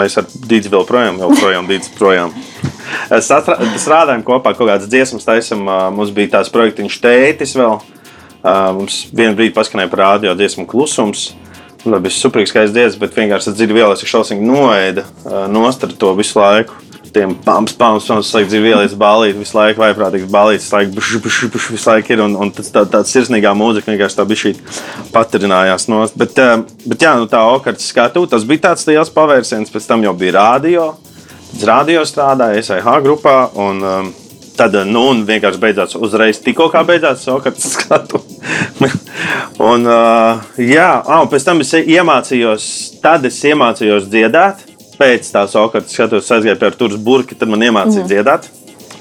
[0.00, 2.32] mēs ar Dīdzi joprojām, joprojām, Dīdzi projām.
[3.10, 5.64] Strādājam kopā, kaut kādas dziesmas taisam.
[5.94, 7.78] Mums bija tās projektiņš tētis vēl.
[8.76, 11.32] Mums vienā brīdī paskanēja par rādio dziesmu klusums.
[11.84, 15.82] Tā bija superīga skaista dziesma, bet vienkārši tas dzirdēju vielas, ka šausmīgi noēda ā, nost
[15.84, 16.78] ar to visu laiku.
[17.14, 21.10] Tiem pams, pams, pams, laikam dzīvo vielas balīt, visu laiku vaiprātīgs balīts, visu laiku, buš,
[21.22, 24.40] buš, buš, visu laiku ir, un, un tas tā, tāds sirsnīgā mūzika vienkārši tā bija
[24.46, 24.54] šī
[25.14, 26.16] paterinājās nost.
[26.18, 26.40] Bet,
[26.88, 30.38] bet jā, nu tā okarts skatu, tas bija tāds liels pavērsiens, pēc tam jau bija
[30.40, 30.88] rādio.
[31.54, 34.06] Tad rādio strādāja SAH grupā, un um,
[34.58, 38.18] tad nu, vienkārši beidzās uzreiz, tikko beidzās Sokrates skatu.
[39.70, 42.66] un, uh, jā, ah, un pēc tam es iemācījos,
[43.04, 44.66] tad es iemācījos dziedāt.
[44.98, 48.10] Pēc tā Sokrates skatos, aizgāju pie Burka, tad man iemācīja mm.
[48.10, 48.50] dziedāt.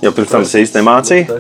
[0.03, 1.37] Jo pirms tam es īsti nemācīju.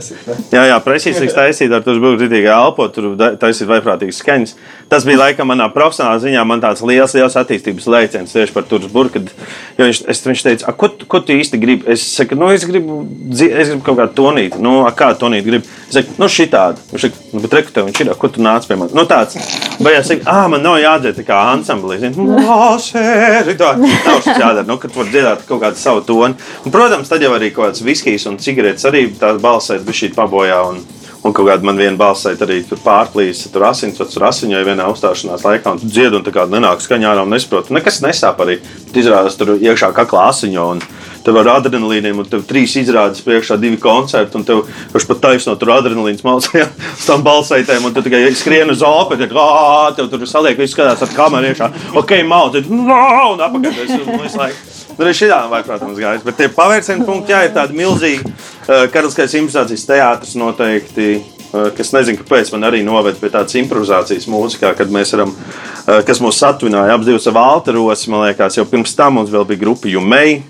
[0.53, 3.09] Jā, jā, precīzi taisīt ar to būtu rītīgi elpot, tur
[3.41, 4.53] taisīt vaiprātīgas skaņas.
[4.89, 8.87] Tas bija laikam manā profesionālā ziņā, man tāds liels, liels attīstības lēciens tieši par Turas
[8.93, 9.31] burbuļu.
[9.79, 11.83] Jo viņš, es, viņš teica, "A, ko, tu- ko tu īsti gribi?
[11.91, 14.59] Es saku, nu, es gribu, es gribu kaut kādu tonīti.
[14.59, 15.65] Nu, kādu tonīti gribi?
[15.89, 16.77] Es saku, nu, šī tāda.
[16.93, 18.93] Viņš saka, nu, bet reku tev viņš ir, ko tu nāc pie manis?
[18.93, 19.35] Nu, tāds.
[19.79, 21.99] Vai es saku, ah, man nav jādzied tā kā ansamblī.
[21.99, 23.75] Zini, "Lāseri", tā.
[23.77, 26.35] Nav šis jādara, nu, kad var dziedāt kaut kādu savu toni.
[26.65, 30.13] Un, protams, tad jau arī kaut kāds viskijs un cigaretes arī tās balsēs bija šī
[30.17, 30.59] pabojā.
[30.71, 30.83] Un,
[31.23, 35.45] Un kaut kāda man viena balsē arī tur pārplīsa, tur asins, tur asiņoja vienā uzstāšanās
[35.47, 37.71] laikā, un tu dziedi, un tā kā nenāk skaņā un nesaproti.
[37.77, 38.57] Nekas nesāp arī.
[38.91, 40.83] Tu izrādās tur iekšā kaklā asiņo, un
[41.23, 45.55] tev ar adrenalīniem, un tev trīs izrādes priekšā, divi koncerti, un tev kurš pat taisno
[45.55, 46.67] tur adrenalīns malcējā
[46.99, 51.07] uz tām balsētēm, un tu tikai skrien uz operi, tad tev tur saliek, viss skatās
[51.07, 51.71] ar kameru iekšā,
[52.03, 54.82] ok, malcēt, no, un apakaļ, es visu laiku.
[54.97, 56.25] Tur šī tā, vai, protams, gājis.
[56.25, 58.33] Bet tie pavērsienu punkti, jā, ir tādi milzīgi.
[58.63, 64.29] Uh, Karaliskais improvizācijas teātris noteikti, uh, kas nezinu, kāpēc man arī noved pie tādas improvizācijas
[64.31, 68.93] mūzikā, kad mēs varam, uh, kas mūs satvināja, ap divas Valteros, man liekas, jau pirms
[68.97, 70.43] tam mums vēl bija grupa Jumei.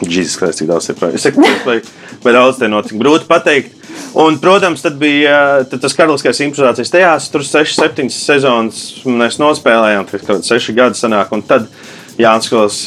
[0.00, 1.18] Jēzus Kristus, cik daudz projām.
[1.18, 3.76] Es saku, vai, daudz te notika, grūti pateikt.
[4.18, 7.28] Un, protams, tad bija tad tas karaliskais improvizācijas teātris.
[7.34, 11.34] Tur 6, 7 sezonas mēs nospēlējām, tad kaut kādi 6 gadi sanāk.
[11.36, 11.68] Un tad
[12.20, 12.80] Jānis Kalns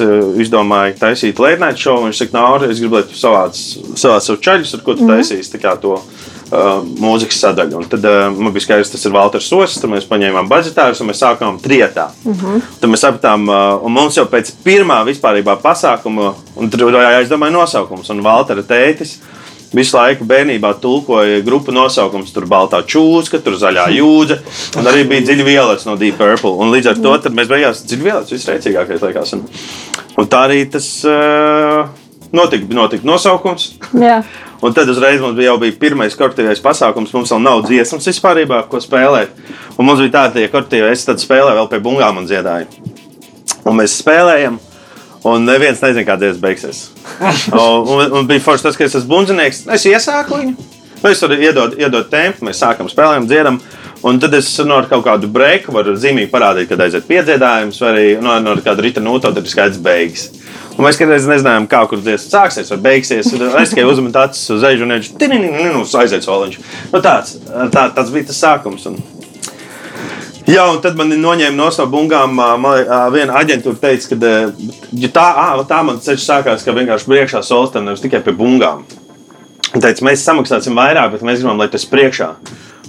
[0.43, 2.07] izdomāja taisīt lētnēta šovu.
[2.07, 3.57] Viņš saka, Nāri, es gribu, lai tu savāc,
[3.99, 5.97] savāc savu čaļus, ar ko tu taisīsi tā kā to.
[6.53, 7.79] Uh, mūzikas sadaļa.
[7.79, 9.79] Un tad uh, man bija skaidrs, tas ir Walters Sosis.
[9.81, 12.11] Tad mēs paņēmām budžetārus un mēs sākām trietā.
[12.21, 12.67] Mm -hmm.
[12.81, 17.49] Tad mēs sapratām, uh, un mums jau pēc pirmā vispārībā pasākuma, un tur bija jāizdomā
[17.49, 19.15] nosaukums, un Waltera tētis.
[19.73, 24.37] Visu laiku bērnībā tulkoja grupu nosaukums, tur bija balta čūska, tur zaļā jūdze,
[24.77, 26.53] un arī bija dziļa vielas no Deep Purple.
[26.61, 29.33] Un līdz ar to mēs beigās dziļa vielas visreicīgākais likās.
[29.37, 29.45] Un,
[30.21, 31.89] un tā arī tas uh,
[32.33, 33.71] notika, notika nosaukums.
[33.97, 34.19] Jā.
[34.63, 37.11] Un tad uzreiz mums bija jau bija pirmais korporatīvais pasākums.
[37.15, 39.33] Mums vēl nav dziesmas vispār, ko spēlēt.
[39.75, 42.69] Un mums bija tāda, ka tad spēlēju vēl pie bungām un dziedāju.
[43.65, 44.61] Un mēs spēlējam.
[45.23, 46.85] Un neviens nezina, kā dziesma beigsies.
[47.53, 49.63] un, un, un bija forši tas, ka es esmu bundzinieks.
[49.71, 50.55] Es iesāku viņu.
[51.03, 53.57] Nu, Es varu iedot, iedot tempu, mēs sākam spēlēt, dziedam.
[54.07, 57.89] Un tad es no ar kaut kādu breiku varu zīmīgi parādīt, kad aiziet piedziedājums, vai
[57.91, 60.25] arī no, no kāda rīta nūta, tad ir skaidrs beigas.
[60.73, 63.31] Un mēs kādreiz nezinājām, kā kur dziesma sāksies vai beigsies.
[63.61, 65.11] Es tikai uzmetu acis uz eju un viņš
[66.01, 66.59] aiziet soliņš.
[66.91, 67.35] Nu, tāds,
[67.75, 68.87] tā, tāds bija tas sākums.
[68.89, 68.97] Un,
[70.43, 72.33] Jā, un tad man noņēma no savām bungām.
[72.35, 74.17] Man viena aģentūra teica, ka
[75.15, 75.27] tā,
[75.69, 78.83] tā man ceļš sākās, ka vienkārši priekšā solstam nevis tikai pie bungām.
[79.73, 82.33] Un teica, mēs samaksāsim vairāk, bet mēs gribam, lai tas priekšā.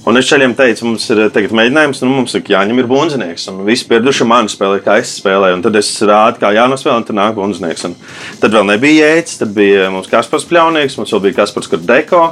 [0.05, 3.47] Un es ceļiem teicu, mums ir tagad mēģinājums, un mums ir jāņem ir bundzinieks.
[3.49, 5.57] Un visi pieraduši mani spēlē, kā es spēlēju.
[5.57, 7.87] Un tad es rādu, kā jānospēlē, un tad nāk bundzinieks.
[7.88, 7.97] Un
[8.43, 12.25] tad vēl nebija jēdzis, tad bija mums Kaspars Pļaunieks, mums vēl bija Kaspars Kardeko,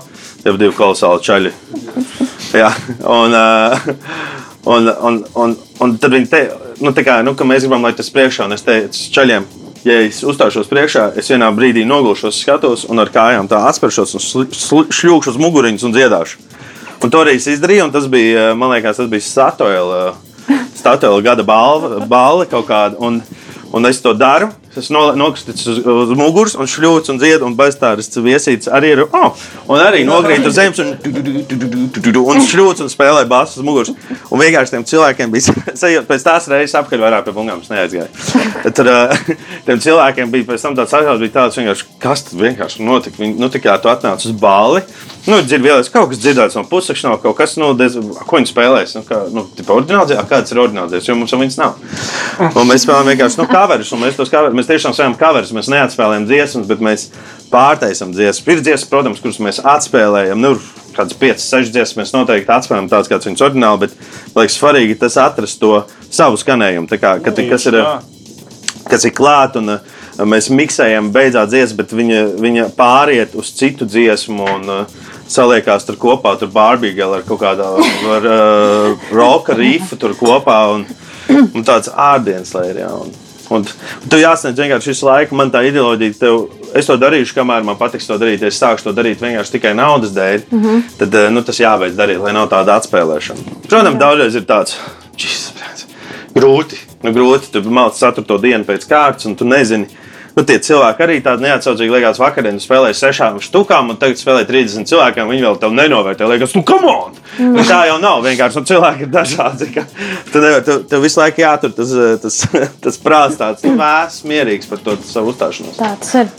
[0.42, 1.54] tie bija divi kolosāli čaļi.
[2.61, 2.68] Jā,
[3.08, 3.88] un, uh,
[4.64, 6.42] un, un, un, un tad viņi te,
[6.85, 9.46] nu, kā, nu, ka mēs gribam, lai tas priekšā, un es teicu čaļiem,
[9.87, 14.51] ja es uzstāšos priekšā, es vienā brīdī nogulšos, skatos un ar kājām tā atspēršos un
[14.55, 16.42] šļūkšu uz muguriņas un dziedāšu.
[17.03, 20.12] Un to arī es izdarīju, un tas bija, man liekas, tas bija Statoila,
[20.79, 22.98] Statoila gada balva, balva kaut kāda.
[23.03, 23.18] Un,
[23.75, 24.53] un es to daru.
[24.76, 29.02] Es nokristu uz, uz muguras, un šļūts, un dziedu, un bez tādas viesītes arī ir.
[29.12, 29.37] Oh,
[29.68, 30.94] un arī nokrīt uz zemes, un,
[32.22, 33.92] un šļūts, un spēlē basu uz muguras.
[34.32, 38.08] Un vienkārši tiem cilvēkiem bija sajūta, pēc tās reizes apkārt vairāk pie bungām es neaizgāju.
[38.64, 39.12] Tad uh,
[39.68, 43.20] tiem cilvēkiem bija pēc tam tāds sajūta, bija tāds vienkārši, kas tad vienkārši notika.
[43.20, 44.80] Viņi, nu, tā kā tu atnāc uz balli.
[45.22, 46.64] Nu, dzird vēlreiz kaut kas dzirdēts no
[47.06, 47.94] nav kaut kas, nu, dez,
[48.26, 48.96] ko viņi spēlēs.
[48.96, 51.76] Nu, kā, nu, tipa, a, kāds ir oriģināls, jo mums viņas nav.
[52.48, 55.53] Un mēs spēlējam vienkārši, nu, kaverus, un mēs tos kaverus, mēs tiešām spēlējam covers.
[55.57, 57.09] Mēs neatspēlējam dziesmas, bet mēs
[57.53, 58.46] pārtaisām dziesmas.
[58.48, 60.40] Ir dziesmas, protams, kuras mēs atspēlējam.
[60.40, 60.55] Nu,
[60.96, 65.18] kādas 5, 6 dziesmas mēs noteikti atspēlējam, tādas kādas viņas oriģināli, bet liekas, svarīgi tas
[65.20, 66.88] atrast to savu skanējumu.
[66.90, 67.79] Tā Kā, kad, kas ir,
[68.88, 69.96] kas ir klāts un uh,
[70.29, 74.46] mēs miksējam, beidzot dziesmu, bet viņa, viņa pāriet uz citu dziesmu.
[74.59, 80.59] Un, uh, Saliekās tur kopā, tur barbīgā ar kaut kādu uh, roka rifu tur kopā
[80.75, 80.83] un,
[81.55, 82.90] un tāds ārdienas lērija.
[83.01, 83.14] Un,
[83.58, 83.66] un,
[84.02, 85.36] un tu jāsniedz vienkārši visu laiku.
[85.38, 86.40] Man tā ideoloģija, tev,
[86.78, 88.44] es to darīšu, kamēr man patiks to darīt.
[88.46, 90.46] Es sākšu to darīt vienkārši tikai naudas dēļ.
[90.50, 90.82] Mm -hmm.
[90.98, 93.58] Tad uh, nu, tas jābeidz darīt, lai nav tāda atspēlēšana.
[93.68, 94.76] Protams, daudzreiz ir tāds.
[96.34, 96.78] Grūti.
[97.02, 97.50] Nu, grūti.
[97.52, 98.40] Tu mācies 4.
[98.40, 99.86] dienu pēc kārtas, un tu nezini.
[100.32, 104.88] Nu, tie cilvēki arī tādi neatsaucīgi liekas, vakarā spēlēja sešām štukām, un tagad spēlē 30
[104.88, 105.28] cilvēkiem.
[105.28, 106.28] Viņi vēl tev nenovērtē.
[106.30, 107.18] Liekas, nu, come on!
[107.36, 107.58] Mm.
[107.58, 108.22] Nu, tā jau nav.
[108.24, 109.68] Vienkārši nu, cilvēki ir dažādi.
[109.74, 109.84] ka
[110.32, 111.92] Tu nevar, tu, tev visu laiku jātur tas,
[112.22, 112.38] tas,
[112.86, 115.76] tas prāts, tāds nu, vēs, mierīgs par to savu uzstāšanos.
[115.80, 116.32] Tā tas ir.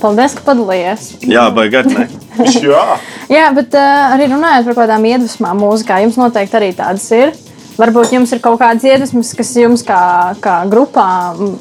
[0.00, 1.10] Paldies, ka padalījies.
[1.28, 2.06] Jā, ne?
[2.64, 2.84] Jā,
[3.36, 7.34] Jā, bet uh, arī runājot par kaut kādām iedvesmām mūzikā, jums noteikti arī tādas ir.
[7.80, 10.00] Varbūt jums ir kaut kādas iedvesmas, kas jums kā,
[10.44, 11.06] kā grupā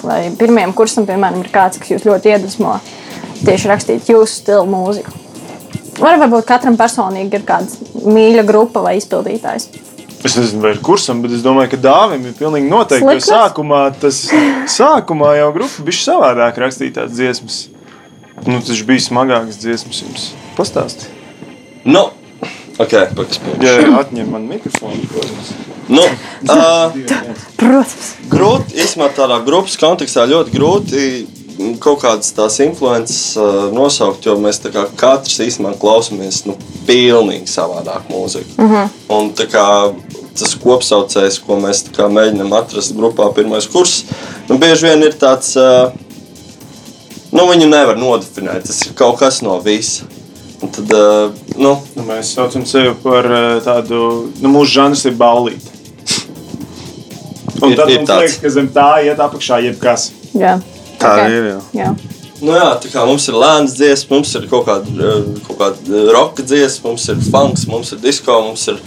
[0.04, 2.76] vai pirmajam kursam, piemēram, ir kāds, kas jūs ļoti iedvesmo
[3.46, 5.14] tieši rakstīt jūsu stilu mūziku.
[6.00, 9.70] Vai varbūt katram personīgi ir kāda mīļa grupa vai izpildītājs.
[10.24, 13.06] Es nezinu, vai ir kursam, bet es domāju, ka dāvim ir pilnīgi noteikti.
[13.06, 13.30] Jo Slikts?
[13.32, 14.18] sākumā, tas,
[14.76, 17.60] sākumā jau grupa bija savādāk rakstīt tādas dziesmas.
[18.48, 20.26] Nu, tas bija smagāks dziesmas jums.
[20.60, 21.08] Pastāstiet.
[21.88, 22.10] Nu,
[22.80, 23.66] ok, pagaidām.
[23.66, 25.52] Ja atņem man mikrofonu, protams.
[25.90, 26.94] Nu, uh,
[27.58, 31.06] Protams, grūti, īstenībā tādā grupas kontekstā ļoti grūti
[31.84, 36.56] kaut kādas tās influences uh, nosaukt, jo mēs tā kā katrs īstenībā klausāmies nu,
[36.88, 38.56] pilnīgi savādāk mūziku.
[38.58, 38.94] Mm -hmm.
[39.18, 39.66] Un tā kā
[40.40, 44.04] tas kopsaucējs, ko mēs tā kā mēģinām atrast grupā, pirmais kurs,
[44.48, 45.92] nu, bieži vien ir tāds, uh,
[47.32, 48.68] nu, viņu nevar nodefinēt.
[48.68, 50.04] Tas ir kaut kas no visa.
[50.62, 50.90] Un tad,
[51.58, 53.24] nu, Nu, mēs saucam sevi par
[53.64, 54.00] tādu,
[54.42, 55.72] nu, mūsu žanrs ir ballīte.
[57.62, 58.22] Un Ir- tad ir mums tāds.
[58.24, 60.12] liekas, ka zem tā iet apakšā jebkas.
[60.36, 60.60] jā.
[61.00, 61.30] Tā Ok.
[61.32, 61.44] ir.
[61.44, 61.60] Jā.
[61.74, 61.96] jā.
[62.42, 66.44] Nu jā, tā kā mums ir lēns dziesmas, mums ir kaut kāda, kaut kāda roka
[66.44, 68.78] dziesma, mums ir funks, mums ir disko, mums ir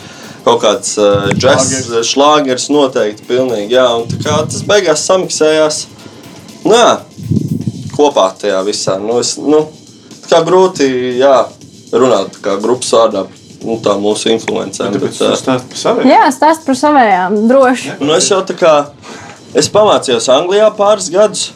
[0.45, 2.05] kaut kāds uh, Šlāgers.
[2.13, 3.23] šlāgers noteikti.
[3.29, 5.87] Pilnīgi, jā, un tā kā tas beigās samiksējās.
[6.65, 7.01] Nu jā,
[7.97, 8.99] kopā tajā visā.
[9.01, 9.69] Nu, es, nu,
[10.29, 11.47] tā kā grūti jā,
[11.93, 13.27] runāt tā kā grupas vārdā.
[13.63, 14.89] Nu, tā mūsu influencē.
[14.91, 16.09] Uh, stāstāt par saviem.
[16.11, 17.93] jā stāst par savējām droši.
[18.03, 18.73] nu, es jau tā kā
[19.55, 21.53] es pamācījos Anglijā pāris gadus.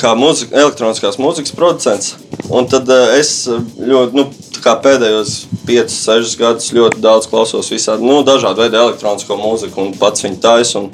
[0.00, 2.14] Kā mūzika, elektroniskās mūzikas producents.
[2.50, 4.24] Un tad es ļoti, nu,
[4.56, 5.34] tā kā pēdējos
[5.68, 10.40] 5, 6 gadus ļoti daudz klausos visādi nu, dažādu veidu elektronisko mūziku, un pats viņu
[10.42, 10.80] taisa.
[10.80, 10.90] un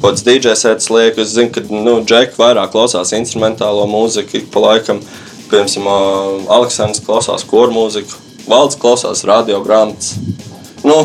[0.00, 4.46] Kaut kāds DJ sēdes liek, es zinu, ka nu, Džeki vairāk klausās instrumentālo mūziku, ik
[4.52, 5.02] pa laikam.
[5.50, 8.18] Piemēram, Aleksandrs klausās koru mūziku,
[8.50, 10.14] Valds klausās radiogrāmatas.
[10.86, 11.02] Nu,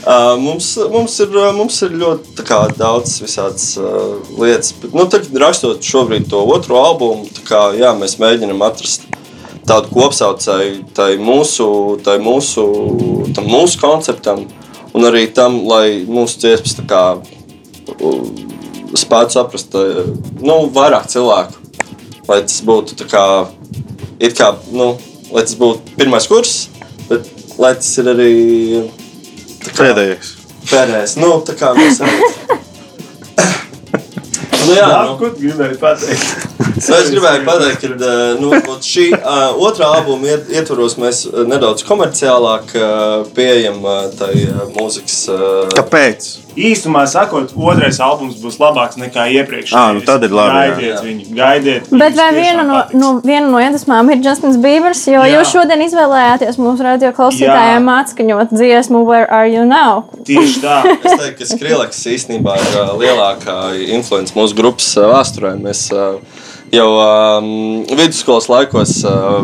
[0.00, 4.72] Uh, mums, mums, ir, mums ir ļoti tā kā, daudz visādas uh, lietas.
[4.80, 9.04] Bet, nu, tagad, rakstot šobrīd to otro albumu, tā kā, jā, mēs mēģinām atrast
[9.68, 11.68] tādu kopsaucēju tai mūsu,
[12.04, 12.64] tai mūsu,
[13.44, 14.46] mūsu konceptam,
[14.96, 17.04] un arī tam, lai mūsu dziesmas kā,
[18.98, 19.76] spētu saprast
[20.40, 21.59] nu, vairāk cilvēku.
[22.30, 23.20] Lai tas būtu tā kā,
[24.22, 24.92] it kā, nu,
[25.34, 26.68] lai tas būtu pirmais kurs,
[27.08, 27.26] bet
[27.58, 28.34] lai tas ir arī
[29.64, 30.28] kā- Pēdējais.
[30.70, 32.20] Pēdējais, nu, tā kā mēs arī.
[34.66, 36.46] nu, jā, nu, ko tu gribēji pateikt?
[36.76, 38.52] nu, es gribēju pateikt, ka nu,
[38.86, 45.18] šī uh, otrā albuma iet, ietvaros mēs nedaudz komerciālāk uh, pieejam uh, tai uh, mūzikas.
[45.34, 46.30] Uh, Kāpēc?
[46.58, 49.76] Īsumā sakot, otrais albums būs labāks nekā iepriekšējais.
[49.76, 50.74] Ā, nu tad ir labi, jā.
[50.74, 51.90] Gaidiet viņu, gaidiet.
[52.02, 55.04] Bet vai viena no, no, viena no iedvesmām ir Justins Bībers?
[55.10, 55.38] Jo Jā.
[55.38, 57.96] jūs šodien izvēlējāties mūsu radio klausītājiem Jā.
[58.04, 60.04] atskaņot dziesmu Where Are You Now?
[60.26, 60.80] Tieši tā.
[61.10, 63.58] Es teiktu, ka Skrilleks īstenībā ir uh, lielākā
[63.94, 65.54] influence mūsu grupas uh, vēsturē.
[65.62, 66.18] Mēs uh,
[66.74, 67.50] jau um,
[67.88, 69.40] vidusskolas laikos uh,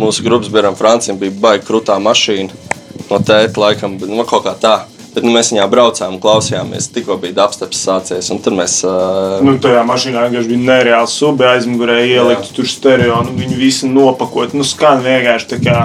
[0.00, 2.78] mūsu grupas biedram Francijam bija baigta krūtā mašīna
[3.10, 4.74] no tēta laikam, bet nu, kaut kā tā.
[5.10, 8.28] Bet nu, mēs viņā braucām, klausījāmies, tikko bija dubsteps sācies.
[8.30, 8.76] Un tad mēs.
[8.86, 13.18] Uh, Nu, tajā mašīnā vienkārši bija nereāli subi aizmugurē ielikt tur stereo.
[13.26, 14.54] Nu, viņu visu nopakot.
[14.54, 15.78] Nu, skan vienkārši tā kā,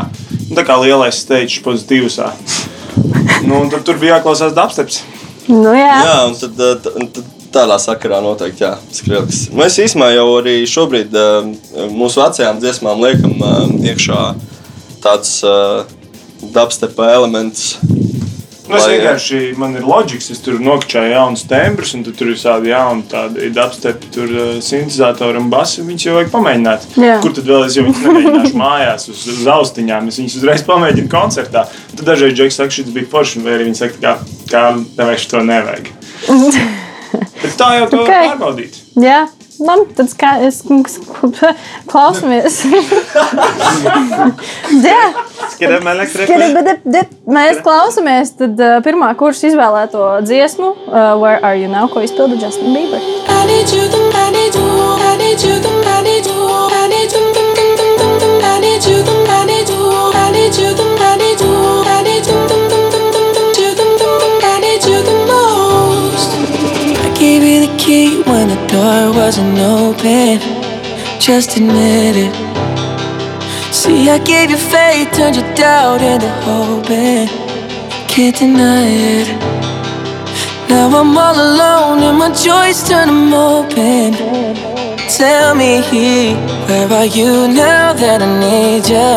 [0.46, 2.20] nu, tā kā lielais stage pozitīvs.
[3.46, 5.02] Nu, un tad tur bija jāklausās dubsteps.
[5.50, 5.96] Nu, jā.
[6.06, 6.62] Jā, un tad,
[7.16, 9.46] tad tādā sakarā noteikti jā, skrils.
[9.56, 11.50] Mēs īstenībā jau arī šobrīd uh,
[11.94, 14.22] mūsu vecajām dziesmām liekam uh, iekšā
[15.06, 15.86] tādus uh,
[16.54, 17.76] dubstep elementus.
[18.66, 22.40] Nu, es vienkārši, man ir loģiks, es tur nokļuvu jaunus tembrus, un tad tur ir
[22.40, 25.84] tādi jauni tādi dubstepi, tur uh, sintezatori un basi.
[25.86, 26.88] Viņus jau vajag pamēģināt.
[27.04, 27.20] Jā.
[27.24, 30.10] Kur tad vēl es viņus nemēģināšu mājās uz, uz austiņām?
[30.10, 31.68] Es viņus uzreiz pamēģinu koncertā.
[31.94, 34.16] Tad dažreiz Džeks saka, šis bija forši, vai arī viņi saka, kā,
[34.50, 34.66] kā
[34.98, 35.94] tev vairs to nevajag.
[37.44, 38.10] Bet tā jau to Ok.
[38.10, 38.30] okay.
[38.32, 38.80] pārbaudīt.
[39.00, 39.26] Jā,
[39.60, 40.62] labi, tad ska, es,
[41.92, 42.64] klausamies.
[47.36, 52.36] Mēs klausamies tad, uh, pirmā kursa izvēlēto dziesmu, uh, Where Are You Now, ko izpilda
[52.42, 53.02] Justin Bieber.
[53.28, 56.35] I need you, the I need you, I need you, the I need you,
[68.46, 70.40] when the door wasn't open.
[71.20, 72.34] Just admit it.
[73.74, 77.30] See, I gave you faith, turned your doubt into hope, and
[78.10, 78.88] can't deny
[79.22, 79.28] it.
[80.70, 84.14] Now I'm all alone and my joys turn them open.
[85.10, 85.82] Tell me,
[86.68, 89.14] where are you now that I need you?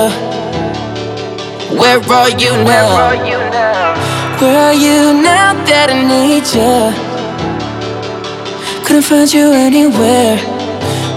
[1.79, 2.89] Where are you now?
[4.41, 7.08] Where are you now that I need you?
[8.89, 10.39] Couldn't find you anywhere.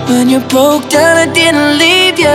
[0.10, 2.28] When you broke down, I didn't leave you.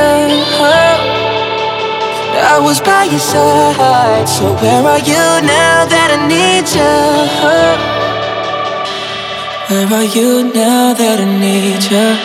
[2.55, 4.27] I was by your side.
[4.27, 6.97] So where are you now that I need you?
[9.69, 12.17] Where are you now that I need you?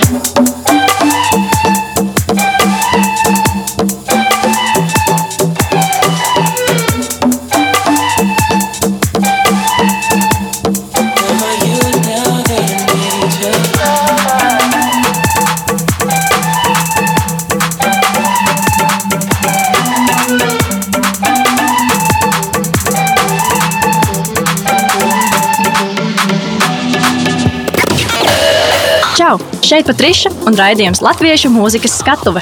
[29.72, 32.42] Šeit Patriša un raidījums Latviešu mūzikas skatuve.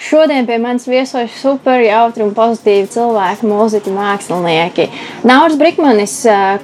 [0.00, 4.86] Šodien pie manis viesojas super jautri un pozitīvi cilvēki, mūziķi, mākslinieki.
[5.28, 6.14] Nauris Brīsmanis,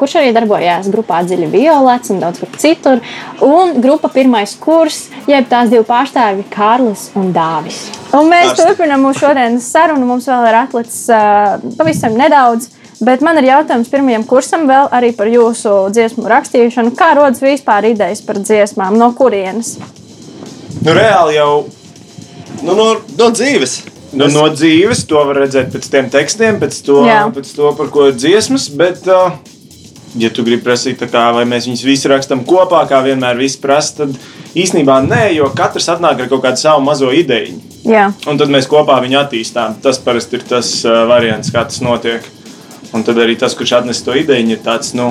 [0.01, 3.05] kurš arī darbojās grupā Dziļa Violets un daudz kur citur,
[3.45, 7.85] un grupa Pirmais kurs, jeb tās divi pārstāvji Kārlis un Dāvis.
[8.17, 8.65] Un mēs Ārsti.
[8.65, 10.09] turpinām mūsu šodienas sarunu.
[10.09, 12.78] Mums vēl ir atlicis uh, pavisam nedaudz.
[13.05, 16.95] Bet man ir jautājums pirmajam kursam vēl arī par jūsu dziesmu rakstīšanu.
[16.99, 18.99] Kā rodas vispār idejas par dziesmām?
[18.99, 19.77] No kurienes?
[20.83, 21.67] Nu, reāli jau
[22.63, 23.83] Nu, no, no dzīves.
[24.17, 27.27] Nu, no dzīves to var redzēt pēc tiem tekstiem, pēc to, Jā.
[27.35, 28.69] pēc to par ko ir dziesmas.
[28.75, 29.37] Bet, uh,
[30.19, 34.03] ja tu gribi prasīt, kā, vai mēs viņus visi rakstām kopā, kā vienmēr visi prasa,
[34.03, 34.17] tad
[34.59, 37.61] īstenībā nē, jo katrs atnāk ar kaut kādu savu mazo ideju.
[37.89, 39.79] Jā, Un tad mēs kopā viņu attīstām.
[39.85, 42.25] Tas parasti ir tas uh, variants, kā tas notiek.
[42.97, 45.11] Un tad arī tas, kurš atnes to ideju, ir tāds, nu,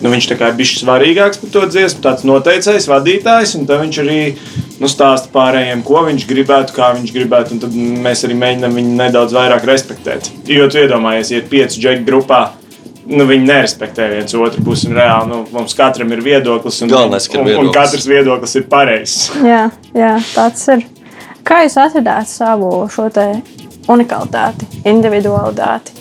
[0.00, 3.82] nu viņš tā kā ir bijis svarīgāks par to dziesmu, tāds noteicējs, vadītājs, un tad
[3.82, 4.20] viņš arī
[4.78, 8.94] nu, stāsta pārējiem, ko viņš gribētu, kā viņš gribētu, un tad mēs arī mēģinām viņu
[9.02, 10.30] nedaudz vairāk respektēt.
[10.48, 12.46] Jo tu iedomājies, ja ir pieci džeki grupā.
[13.08, 17.38] Nu, viņi nerespektē viens otru un Reāli, nu, mums katram ir viedoklis, un, Galvenais, ka
[17.38, 17.76] ir un, un viedoklis.
[17.78, 19.30] katrs viedoklis ir pareizs.
[19.52, 19.62] jā,
[19.96, 20.84] jā, tāds ir.
[21.48, 23.08] Kā jūs atradāt savu šo
[23.88, 25.96] unikalitāti, individualitāti?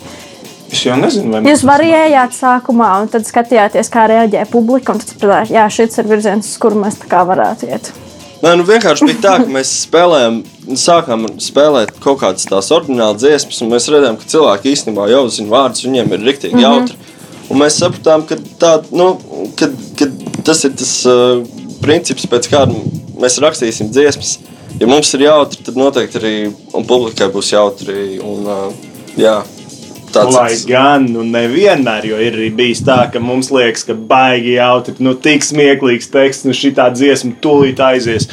[0.72, 5.14] Es jau nezinu, vai Jūs variējāt sākumā, un tad skatījāties, kā reaģē publika, un tad
[5.14, 7.92] sapratāt, jā, šis ir virziens, uz kuru mēs tā kā varētu iet.
[8.38, 10.42] Nē, nu vienkārši bija tā, ka mēs spēlējām,
[10.78, 15.54] sākām spēlēt kaut kādas tās oriģinālas dziesmas, un mēs redzējām, ka cilvēki īstenībā jau zina
[15.56, 17.00] vārdus, viņiem ir rīktīgi jautri.
[17.48, 19.16] Un mēs sapratām, ka, tā, nu,
[19.58, 20.10] ka, ka
[20.46, 21.42] tas ir tas uh,
[21.82, 22.78] princips, pēc kāda
[23.18, 24.38] mēs rakstīsim dziesmas.
[24.78, 26.34] Ja mums ir jautri, tad noteikti arī
[26.78, 28.20] un publikai būs jautri.
[28.22, 29.40] Un, uh, jā,
[30.14, 34.56] tāds Lai gan, nu, nevienmēr, jo ir arī bijis tā, ka mums liekas, ka baigi
[34.58, 38.30] jautri, nu, tik smieklīgs teksts, nu, šī tā dziesma tūlīt aizies.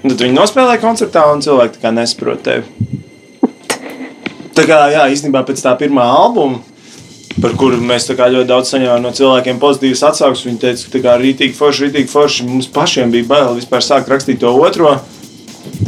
[0.00, 2.98] Un tad viņi nospēlē koncertā, un cilvēki nesaprot tevi.
[4.56, 6.60] Tā kā, jā, īstenībā pēc tā pirmā albuma,
[7.40, 11.16] par kuru mēs ļoti daudz saņēmām no cilvēkiem pozitīvas atsauksmes, viņi teica, ka tā kā
[11.20, 14.98] rītīgi forši, rītīgi forši, mums pašiem bija bail vispār sākt rakstīt to otro.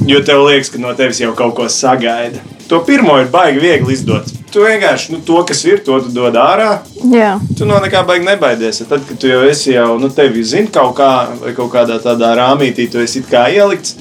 [0.08, 2.40] Jo tev liekas, ka no tevis jau kaut ko sagaida.
[2.72, 4.30] To pirmo ir baigi viegli izdot.
[4.52, 6.70] Tu vienkārši nu, to, kas ir, to dod ārā.
[7.12, 8.80] Jā, Tu no nekā baigi nebaidies.
[8.88, 11.11] Tad, kad tu jau esi jau nu, tevi zini kaut kā,
[11.42, 13.96] vai kaut kādā tādā rāmītī, tu esi kā ielikts.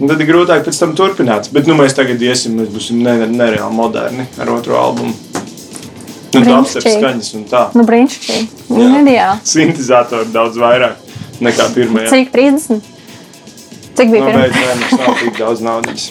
[0.00, 1.48] un Tad ir grūtāk pēc tam turpināt.
[1.52, 5.14] Bet nu, mēs tagad iesim, mēs būsim ne- nereāli moderni ar otro albumu.
[6.32, 6.92] Nu, tā Brīnišķīgi.
[7.00, 7.62] skaņas un tā.
[7.74, 8.46] nu brīnišķīgi.
[8.68, 9.40] Nu, ideāli.
[9.44, 10.94] Sintēzatori daudz vairāk
[11.40, 12.08] nekā pirmajā.
[12.12, 12.80] Cik 30?
[13.96, 14.42] Cik bija Nu, pirmā?
[14.44, 16.10] bet nē, mums nav tik daudz naudas.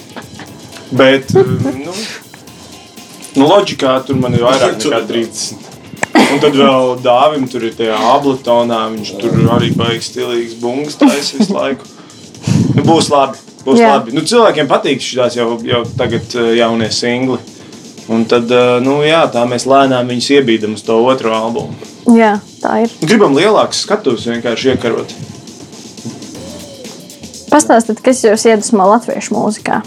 [0.92, 1.46] Bet, uh,
[1.78, 1.94] nu,
[3.38, 5.68] Nu, loģikā tur man ir vairāk nekā 30.
[6.20, 8.82] Un tad vēl dāvim tur ir tajā ablatonā.
[8.96, 11.86] Viņš tur arī baigs stilīgs bungas taisa visu laiku.
[12.76, 13.38] Nu, būs labi.
[13.66, 13.94] Būs Jā.
[13.94, 14.16] labi.
[14.16, 17.38] Nu, cilvēkiem patīk šīs jau, jau tagad eh, jaunie singli.
[18.10, 21.76] Un tad, eh, nu, jā, tā mēs lēnām viņus iebīdam uz to otro albumu.
[22.16, 22.96] Jā, tā ir.
[23.04, 25.14] Gribam lielākus skatus vienkārši iekarot.
[27.50, 29.82] Pastāstiet, kas jūs iedvesmo latviešu mūzikā?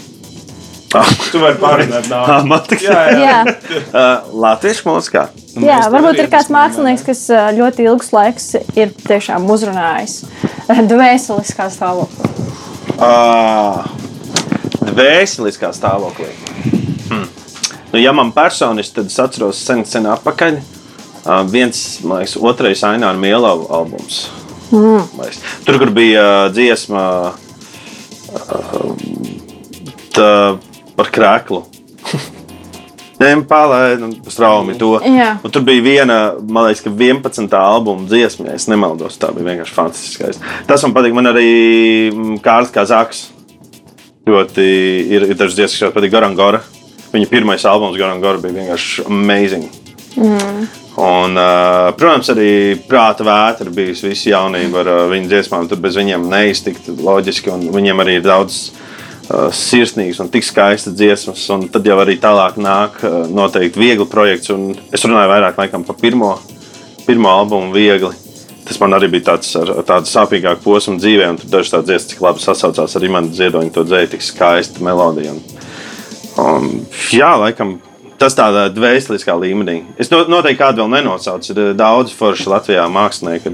[1.31, 3.19] Tu vari pārrunāt Ah, tik Jā, jā.
[3.23, 3.37] Jā,
[3.93, 5.27] Uh, Latviešu mūzikā.
[5.55, 10.23] Nu, jā varbūt ir kāds mākslinieks, kas ā, ļoti ilgus laikus ir tiešām uzrunājis
[10.89, 12.31] dvēseliskā stāvoklī.
[12.97, 13.83] Uh,
[14.93, 16.31] Dvēseliskā stāvoklī.
[17.09, 17.27] Hmm.
[17.93, 20.57] Nu, ja man personiski, tad es atceros sen, sen atpakaļ.
[21.23, 24.25] Uh, viens, man liekas, otrais Aināra Mielava albums.
[24.73, 25.05] Mm.
[25.67, 28.93] Tur, kur bija uh, dziesma uh,
[30.17, 30.29] tā,
[30.97, 31.63] par krēklu.
[33.23, 34.97] Nepalaid, straumi to.
[35.51, 37.53] Tur bija viena, man liekas, ka 11.
[37.55, 39.19] albuma dziesma, ja es nemaldos.
[39.21, 40.41] Tā bija vienkārši fantastiskais.
[40.67, 41.15] Tas man patīk.
[41.15, 41.47] Man arī
[42.11, 43.27] mm, Kārlis Kazaks.
[44.27, 44.65] Ļoti
[45.13, 46.63] ir, ir dažas dziesmas, kas patīk Garangora.
[47.13, 49.69] Viņa pirmais albums Garangora bija vienkārši amazing.
[50.17, 50.65] Mm.
[50.93, 52.49] Un, uh, protams, arī
[52.85, 55.69] prāta vētra bijusi visu jaunību ar uh, viņu dziesmām.
[55.69, 57.53] Tur bez viņiem neiztikt loģiski.
[57.53, 58.67] un Viņiem arī ir daudz
[59.53, 61.45] sirsnīgas un tik skaistas dziesmas.
[61.53, 64.51] Un tad jau arī tālāk nāk uh, noteikti viegli projekts.
[64.53, 66.35] Un es runāju vairāk laikam par pirmo,
[67.07, 68.13] pirmo albumu, viegli.
[68.63, 72.11] Tas man arī bija tāds, ar, tādu sāpīgāku posmu dzīvē, un tur dažas tādas dziesmas,
[72.13, 75.33] cik labi sasaucās ar Imants Ziedoņu, to dzēju, tik skaista melodija.
[75.35, 75.41] Un,
[76.43, 76.69] un,
[77.11, 77.81] jā, laikam.
[78.23, 79.81] Tas tādā dvēseliskā līmenī.
[79.99, 81.49] Es no, noteikti kādu vēl nenosaucu.
[81.51, 83.51] Ir eh, daudz forši Latvijā mākslinieki.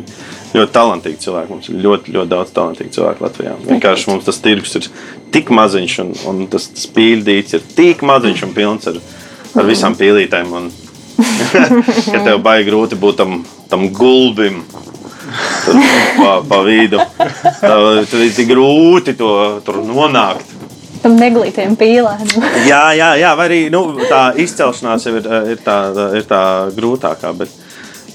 [0.53, 1.49] Ļoti talantīgi cilvēki.
[1.53, 3.55] Mums ir ļoti, ļoti daudz talantīgu cilvēku Latvijā.
[3.65, 4.89] Vienkārši mums tas tirgus ir
[5.33, 8.99] tik maziņš, un, un tas, tas pīldīts ir tik maziņš un pilns ar,
[9.55, 10.53] ar visām pīlītēm.
[10.59, 10.69] Un,
[12.11, 14.63] ka tev baigi grūti būt tam, tam gulbim.
[15.65, 15.77] Tur
[16.17, 17.01] pa, pa vidu.
[17.61, 19.33] Tur ir grūti to
[19.65, 20.55] tur nonākt.
[21.03, 22.25] Tam neglītiem pīlēm.
[22.69, 25.77] Jā, jā, jā vai arī nu, tā izcelšanās jau ir, ir, tā,
[26.19, 26.41] ir tā
[26.75, 27.31] grūtākā.
[27.39, 27.53] Bet,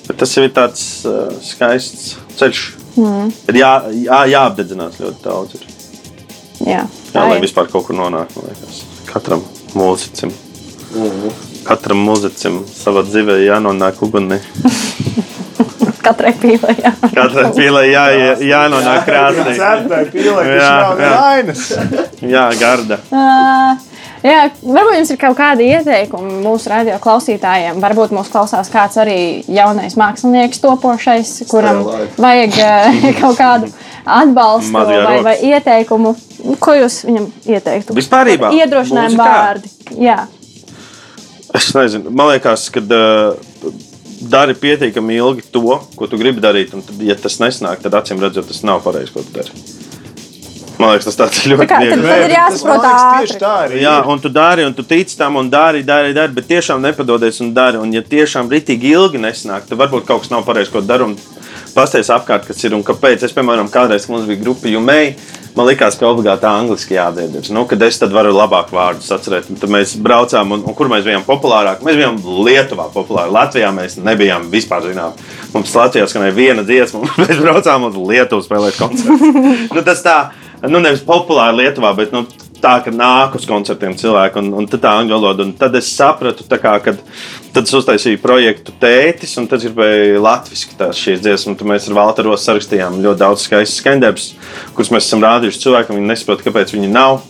[0.05, 2.65] bet tas jau ir tāds uh, skaists ceļš.
[3.01, 3.33] Mm.
[3.51, 3.73] Ir jā,
[4.05, 5.57] jā, jāapdedzinās ļoti daudz.
[5.57, 5.74] Ir.
[6.65, 7.45] Jā, Jā, tā lai ir.
[7.45, 8.45] vispār kaut kur nonāktu.
[9.11, 9.43] Katram
[9.77, 10.33] mūzicim.
[11.65, 14.41] Katram mūzicim savā dzīvē jānonāk ugunī.
[16.05, 16.75] Katrai pīlē.
[16.83, 16.91] Jā.
[17.15, 19.55] Katrai pīlē jā, jā, jānonāk krāsnī.
[19.57, 21.13] Certai pīlē, Jā, jā.
[21.17, 21.63] vainas.
[22.21, 22.99] Jā, garda.
[23.09, 23.81] Uh,
[24.27, 27.81] jā, varbūt jums ir kaut kādi ieteikumi mūsu radio klausītājiem.
[27.81, 29.17] Varbūt mūs klausās kāds arī
[29.49, 31.81] jaunais mākslinieks, topošais, kuram
[32.21, 32.61] vajag
[33.23, 33.73] kaut kādu
[34.05, 36.13] atbalstu vai, vai ieteikumu.
[36.61, 37.97] Ko jūs viņam ieteiktu?
[37.97, 38.51] Vispārībā?
[38.59, 39.71] Iedrošinājumu vārdi.
[40.05, 40.25] Jā,
[41.55, 43.37] Es nezinu, man liekas, ka uh,
[44.27, 46.73] dari pietiekami ilgi to, ko tu gribi darīt.
[46.75, 49.55] Un tad, ja tas nesnāk, tad acīm redzot, tas nav pareizi, ko tu dari.
[50.83, 52.09] Man liekas, tas tāds ir Tā ļoti kā, tad, viegli.
[52.09, 53.21] tad ir jāsaprot ātri.
[53.29, 53.79] Tieši tā arī.
[53.85, 54.11] Jā, ir.
[54.11, 57.55] un tu dari, un tu tici tam, un dari, dari, dari, bet tiešām nepadodies un
[57.55, 57.79] dari.
[57.79, 61.13] Un, ja tiešām ritīgi ilgi nesnāk, tad varbūt kaut kas nav pareizi, ko daru.
[61.13, 61.34] un
[61.75, 63.25] Pasties apkārt, kas ir un kāpēc.
[63.27, 65.17] Es, piemēram, kādreiz, mums bija grupa Jumei,
[65.57, 67.35] man liekas, ka obligāti angliski jādzied.
[67.35, 67.49] ir.
[67.55, 69.51] Nu, kad es tad varu labāk vārdus atcerēt.
[69.51, 71.83] Un tad mēs braucām, un, un kur mēs bijām populārāki?
[71.87, 73.35] Mēs bijām Lietuvā populāri.
[73.35, 75.19] Latvijā mēs nebijām vispār zinām.
[75.55, 79.35] Mums Latvijā skanēja viena dziesma, un mēs braucām uz Lietuvu spēlēt koncertu.
[79.75, 80.19] nu, tas tā,
[80.71, 82.23] nu nevis populāri Lietuvā, bet nu,
[82.63, 85.51] tā, ka nāk uz koncertiem cilvēki, un, un tā angļu valoda.
[85.59, 87.03] Tad es sapratu, kā, kad
[87.55, 91.59] tad es uztaisīju projektu tētis, un tad gribēju latviešu tās šīs dziesmas.
[91.61, 94.33] Tad mēs ar Valteros sarakstījām ļoti daudz skaistas skandarbus,
[94.75, 96.01] kurus mēs esam rādījuši cilvēkam.
[96.01, 97.23] Viņi nesaprot, kāpēc viņi nav.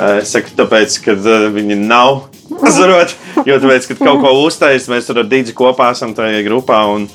[0.00, 2.26] Eh, Es saku, tāpēc, ka eh, viņi nav.
[2.76, 3.14] Zarot,
[3.46, 7.06] jo tāpēc, kad kaut ko uztaisīt, mēs ar Dīdzi kopā esam tajā grupā, un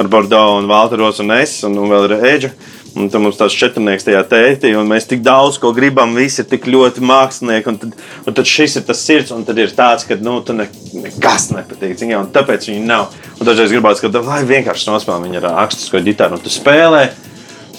[0.00, 2.50] ar Bordeaux, un Valteros, un es, un, un vēl ir Eģa.
[2.98, 6.48] Un tad mums tāds četrnieks tajā tētī, un mēs tik daudz ko gribam, visi ir
[6.50, 7.70] tik ļoti mākslinieki.
[7.70, 7.94] Un tad,
[8.26, 10.66] un tad šis ir tas sirds, un tad ir tāds, ka nu, tu ne,
[10.98, 11.94] nekas nepatīk.
[12.00, 13.14] zini, Un tāpēc viņi nav.
[13.38, 17.04] Un dažreiz gribās, ka lai vienkārši nospēlē viņa ar akstisko ģitāru, un tu spēlē,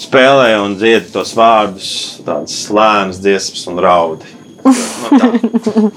[0.00, 1.90] spēlē un dziedi tos vārdus,
[2.24, 4.38] tādas lēnas dziesmas un raudi.
[4.62, 5.90] Uh,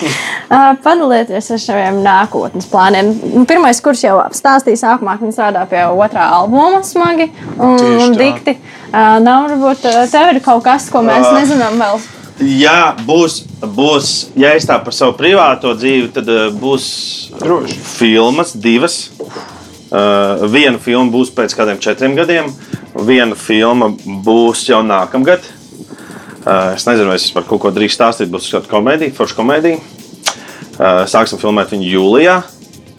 [0.86, 3.11] Padalieties ar saviem nākotnes plāniem.
[3.36, 8.18] Nu, Pirmais kurs jau stāstīja, sākumā, ka viņi strādā pie otrā albuma smagi un, un
[8.18, 8.55] tā.
[8.93, 12.03] Nav varbūt tev ir kaut kas, ko mēs nezinām vēl.
[12.36, 16.27] Jā, būs, būs, ja es tā par savu privāto dzīvi, tad
[16.59, 16.88] būs
[17.39, 17.77] Droši.
[17.95, 19.05] filmas, divas.
[19.86, 22.49] Uh, viena filma būs pēc kādiem četriem gadiem,
[23.07, 23.88] viena filma
[24.25, 25.47] būs jau nākamgad.
[26.43, 28.33] Uh, es nezinu, vai es par kaut ko drīkstu stāstīt.
[28.33, 29.79] Būs kāda komēdija, forša komēdija.
[30.75, 32.41] Uh, sāksim filmēt viņu jūlijā.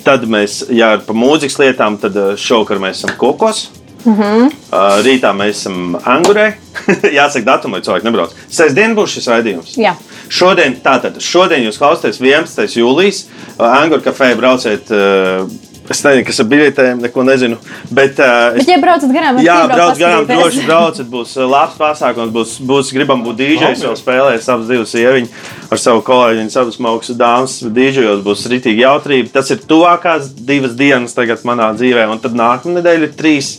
[0.07, 3.67] Tad mēs, ja par mūzikas lietām, tad šovakar mēs esam kokos.
[4.07, 4.45] Mm -hmm.
[4.47, 6.53] uh, rītā mēs esam angurē.
[7.19, 8.35] Jāsaka, datumā, lai cilvēki nebrauc.
[8.49, 9.77] Sestdien būs šis raidījums.
[9.77, 9.97] Jā.
[10.29, 12.77] Šodien, tātad, šodien jūs klausāties 11.
[12.79, 13.27] jūlijas.
[13.59, 14.91] Uh, Anguru kafejā brauciet.
[14.91, 15.51] Uh,
[15.91, 17.59] es nezinu, kas ar biļetēm, neko nezinu.
[17.91, 21.07] Bet, uh, Bet, ja braucat garām, Jā, iebrauc brauc garām, droši brauciet.
[21.11, 25.31] Būs uh, labs pasākums, būs, būs gribam būt dīdžejs, jau spēlēt abas divas sievietes
[25.71, 26.43] ar savu kolēģi.
[26.45, 29.33] Viņas abas maukas dāmas dīdžejos būs rītīgi jautrība.
[29.39, 33.57] Tas ir tuvākās divas dienas tagad manā dzīvē, un tad nākamā nedēļa ir trīs.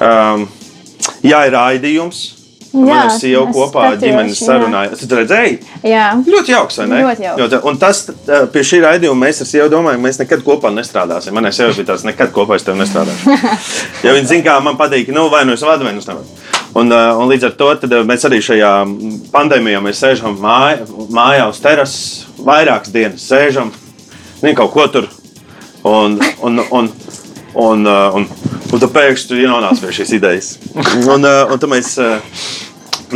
[0.00, 0.46] Um,
[1.24, 2.20] jā, ir raidījums.
[2.70, 4.46] Jā, Man ir sieva es kopā ar ģimenes jā.
[4.46, 4.92] sarunāju.
[4.94, 5.56] Es redzēju,
[5.90, 6.04] Jā.
[6.22, 6.76] Ļoti jauks?
[6.78, 7.40] Ļoti jauks.
[7.40, 7.64] jauks.
[7.66, 8.02] Un tas
[8.54, 11.34] pie šī raidījuma mēs ar sievu domājam, mēs nekad kopā nestrādāsim.
[11.34, 13.34] Manai sievai bija tāds, nekad kopā es tevi nestrādāšu.
[14.06, 16.30] ja viņi zina, kā man patīk, nu vai nu es vadu, vai nu es nevaru.
[16.78, 18.70] Un, un līdz ar to tad, mēs arī šajā
[19.34, 23.74] pandēmijā sēžam māj, mājā uz terases, vairākas dienas sēžam,
[24.38, 25.10] zini, kaut ko tur.
[25.82, 26.92] Un, un, un,
[27.58, 28.28] un, uh, un,
[28.70, 30.50] un tad pēkšņi ienāc pie šīs idejas.
[30.74, 32.18] Un, uh, un tad mēs uh,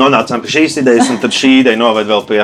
[0.00, 2.42] nonācām pie šīs idejas, un tad šī ideja noved vēl pie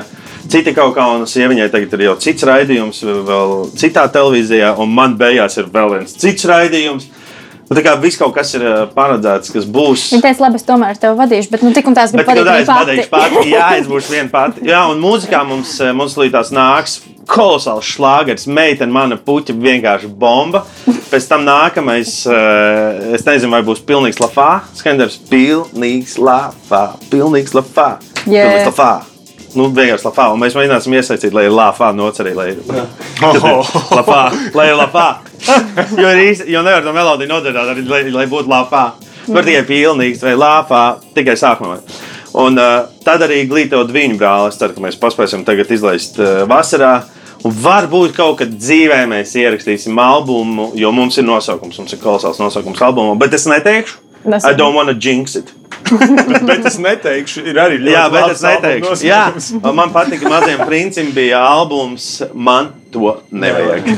[0.50, 1.06] cita kaut kā.
[1.14, 5.96] Un sieviņai tagad ir jau cits raidījums, vēl citā televīzijā, un man beigās ir vēl
[5.96, 7.08] viens cits raidījums.
[7.70, 8.64] Un tā kā viss kaut kas ir
[8.96, 10.08] paredzēts, kas būs.
[10.10, 12.54] Viņa teica, labi, es tomēr tevi vadīšu, bet nu tik un tās Bet, gribu nu,
[12.56, 13.36] es viņa pateikšu, pati.
[13.36, 14.64] pati, jā, es būšu viena pati.
[14.66, 16.96] Jā, un mūzikā mums, mums līdz nāks
[17.30, 18.48] kolosāls šlāgers.
[18.50, 20.64] Meitene, mana puķa, vienkārši bomba.
[21.12, 22.16] Pēc tam nākamais,
[23.14, 24.48] es nezinu, vai būs pilnīgs lafā.
[24.74, 27.92] Skanders, pilnīgs lafā, pilnīgs lafā.
[28.26, 28.48] Jā.
[28.48, 28.90] Pilnīgs lafā.
[29.58, 30.28] Nu, vienkārši lafā.
[30.30, 34.20] Un mēs mēģināsim iesaistīt, lai ir lafā nocerī, lai ir lafā.
[34.58, 35.06] Lai ir lafā.
[35.98, 38.84] jo, ir īsti, jo nevar to melodiju nodzirdēt, arī, lai, lai būtu lafā.
[39.30, 40.84] Var tikai pilnīgs vai lafā,
[41.16, 41.80] tikai sākumā.
[42.40, 44.52] Un uh, tad arī glītot viņu brāli.
[44.52, 47.00] Es ceru, ka mēs paspēsim tagad izlaist uh, vasarā.
[47.46, 52.38] Un varbūt kaut kad dzīvē mēs ierakstīsim albumu, jo mums ir nosaukums, mums ir kolosāls
[52.42, 54.09] nosaukums albumam, bet es neteikšu.
[54.24, 55.52] Nes- I don't wanna jinx it.
[56.46, 58.96] Bet es neteikšu, ir arī ļoti Jā, bet es neteikšu.
[59.06, 59.22] Jā,
[59.78, 62.20] man patīk, ka maziem princim bija albums.
[62.34, 63.88] Man to nevajag.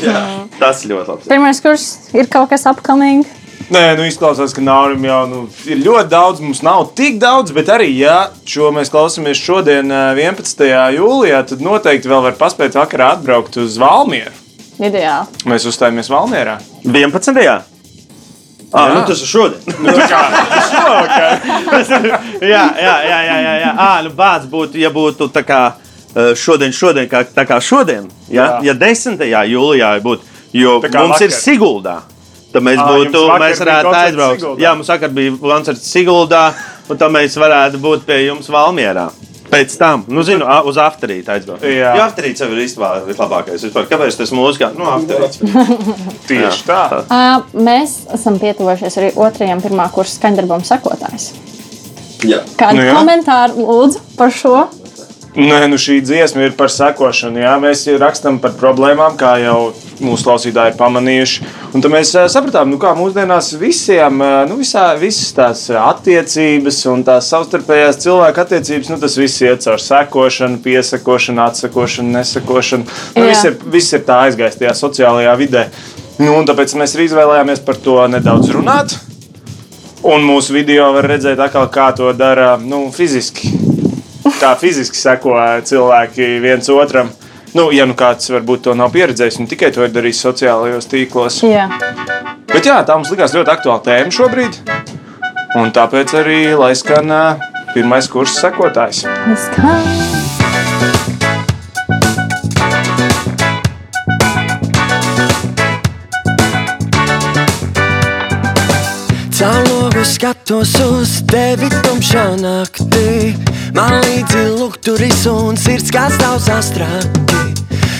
[0.60, 1.28] Tas ļoti labi.
[1.30, 3.24] Pirmais kurs ir kaut kas upcoming.
[3.68, 6.40] Nē, nu izklausās, ka Naurim jau nu, ir ļoti daudz.
[6.40, 10.94] Mums nav tik daudz, bet arī, ja šo mēs klausāmies šodien, eh, 11.
[10.96, 14.32] jūlijā, tad noteikti vēl var paspēt vakarā atbraukt uz Valmieru.
[14.78, 15.42] Ideāli.
[15.50, 16.56] Mēs uzstājāmies Valmierā.
[16.86, 17.60] 11.
[18.72, 19.60] Ah, nu tas ir šodien.
[19.80, 20.18] Nu, tā kā
[20.68, 21.46] šovakar.
[22.52, 23.70] jā, jā, jā, jā, jā, jā.
[23.72, 28.10] À, nu, bāds būtu, ja būtu tā kā eh, šodien, šodien, kā, tā kā šodien.
[28.28, 28.74] Ja, Jā.
[28.74, 29.24] ja 10.
[29.24, 31.24] jūlijā būtu, jo mums vakar.
[31.24, 31.32] ir.
[31.32, 31.96] Siguldā.
[32.52, 34.44] Tad mēs Ā, būtu, mēs varētu aizbraukt.
[34.60, 36.44] Jā, mums vakar bija koncerts Siguldā,
[36.88, 39.08] un tad mēs varētu būt pie jums Valmierā.
[39.48, 41.62] Pēc tam, nu, zinu, a- uz afterīti aizbraukt.
[41.64, 41.94] Jā.
[41.96, 43.62] Jo afterīts jau ir īstenībā vislabākais.
[43.64, 43.86] Vispār.
[43.88, 44.70] Kāpēc tas mūzikā?
[44.76, 45.40] Nu, afterīts.
[46.28, 46.80] Tieši tā.
[47.08, 51.30] Uh, mēs esam pietuvojušies arī otrajam pirmā kursa skaņdarbam sakotājs.
[52.28, 52.42] Jā.
[52.58, 52.94] Kādu Nu nu, jā.
[52.98, 54.56] komentāru lūdzu par šo?
[55.38, 57.38] Nē, nu šī dziesma ir par sekošanu.
[57.44, 57.54] Jā.
[57.62, 59.70] Mēs rakstām par problēmām, kā jau
[60.04, 61.48] mūsu klausītāji ir pamanījuši.
[61.74, 66.80] Un tad mēs ā, sapratām, nu, kā mūsdienās visiem, ā, nu, visā, visas tās attiecības
[66.92, 72.88] un tās savstarpējās cilvēku attiecības, nu, tas viss iet caur sekošanu, piesakošanu, atsakošanu, nesakošanu.
[73.16, 73.28] Nu, Jā.
[73.32, 75.68] viss, ir, viss ir tā aizgājis tajā sociālajā vidē.
[76.18, 78.96] Nu, un tāpēc mēs arī izvēlējāmies par to nedaudz runāt.
[80.06, 83.50] Un mūsu video var redzēt, atkal, kā to dara nu, fiziski.
[84.38, 85.34] Kā fiziski seko
[85.66, 87.10] cilvēki viens otram.
[87.56, 91.40] Nu, ja nu kāds varbūt to nav pieredzējis, ne tikai to ir darījis sociālajos tīklos.
[91.46, 91.68] Jā,
[92.48, 94.58] Bet jā, tā mums likās ļoti aktuāla tēma šobrīd.
[95.60, 97.12] Un tāpēc arī lai skan
[97.74, 99.04] pirmais kurs sekotājs.
[99.04, 100.37] tas kā.
[110.08, 113.34] Skatos uz tevi tumšā naktī.
[113.76, 117.36] Man līdzi lukturis un sirds kā stāvs astrāti.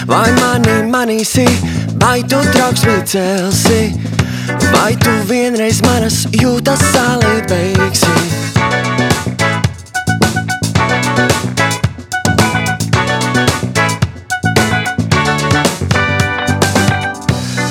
[0.08, 1.44] Vai mani manīsi,
[2.00, 3.80] vai tu trauksmi celsi,
[4.72, 8.14] vai tu vienreiz manas jūtas sālīt beigsi.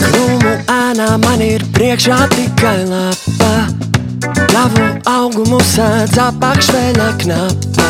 [0.03, 3.26] Krūmu ēnā man ir priekšā tikai lapa.
[4.57, 7.89] Tavu augumu sēdz apakšveļa knapa.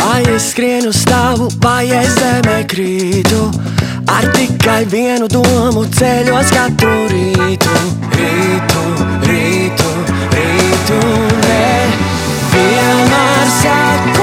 [0.00, 3.38] Vai es skrienu stāvu, vai es zemē krītu?
[4.10, 7.76] Ar tikai vienu domu ceļos katru rītu,
[8.18, 8.82] rītu,
[9.30, 9.92] rītu,
[10.34, 10.98] rītu.
[11.44, 11.68] Nē,
[12.56, 14.19] vienmēr sakošu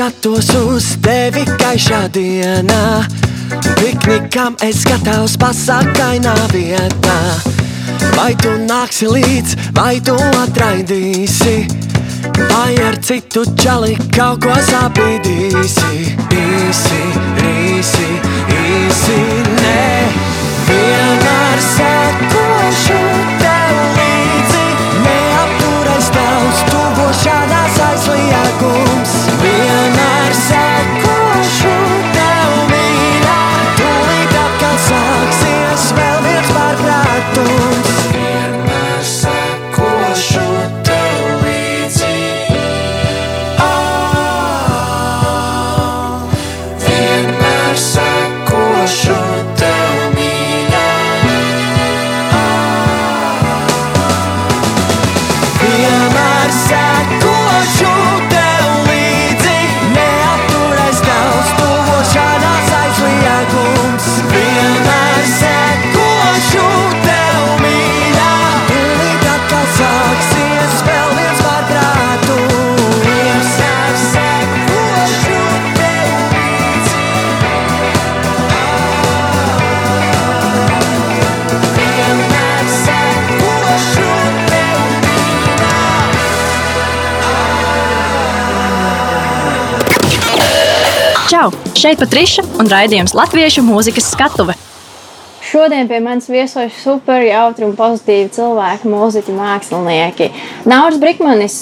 [0.00, 3.04] skatos uz tevi gaišā dienā.
[3.76, 7.16] Piknikam es gatavs pasakainā vietā.
[8.14, 11.68] Vai tu nāksi līdz, vai tu atraidīsi?
[12.48, 15.92] Vai ar citu čali kaut ko sapīdīsi?
[16.32, 17.02] Īsi,
[17.52, 18.08] īsi,
[18.56, 19.20] īsi,
[19.60, 19.86] nē,
[20.70, 23.00] vienmēr sekošu
[23.44, 24.64] tev līdzi.
[25.04, 28.79] Neapturais tavs tuvošanās aizliegums.
[91.90, 94.54] Šeit Patriša un raidījums Latviešu mūzikas skatuve.
[95.42, 100.28] Šodien pie manis viesojas super jautri un pozitīvi cilvēki, mūziķi, mākslinieki.
[100.70, 101.56] Nauris Brīsmanis,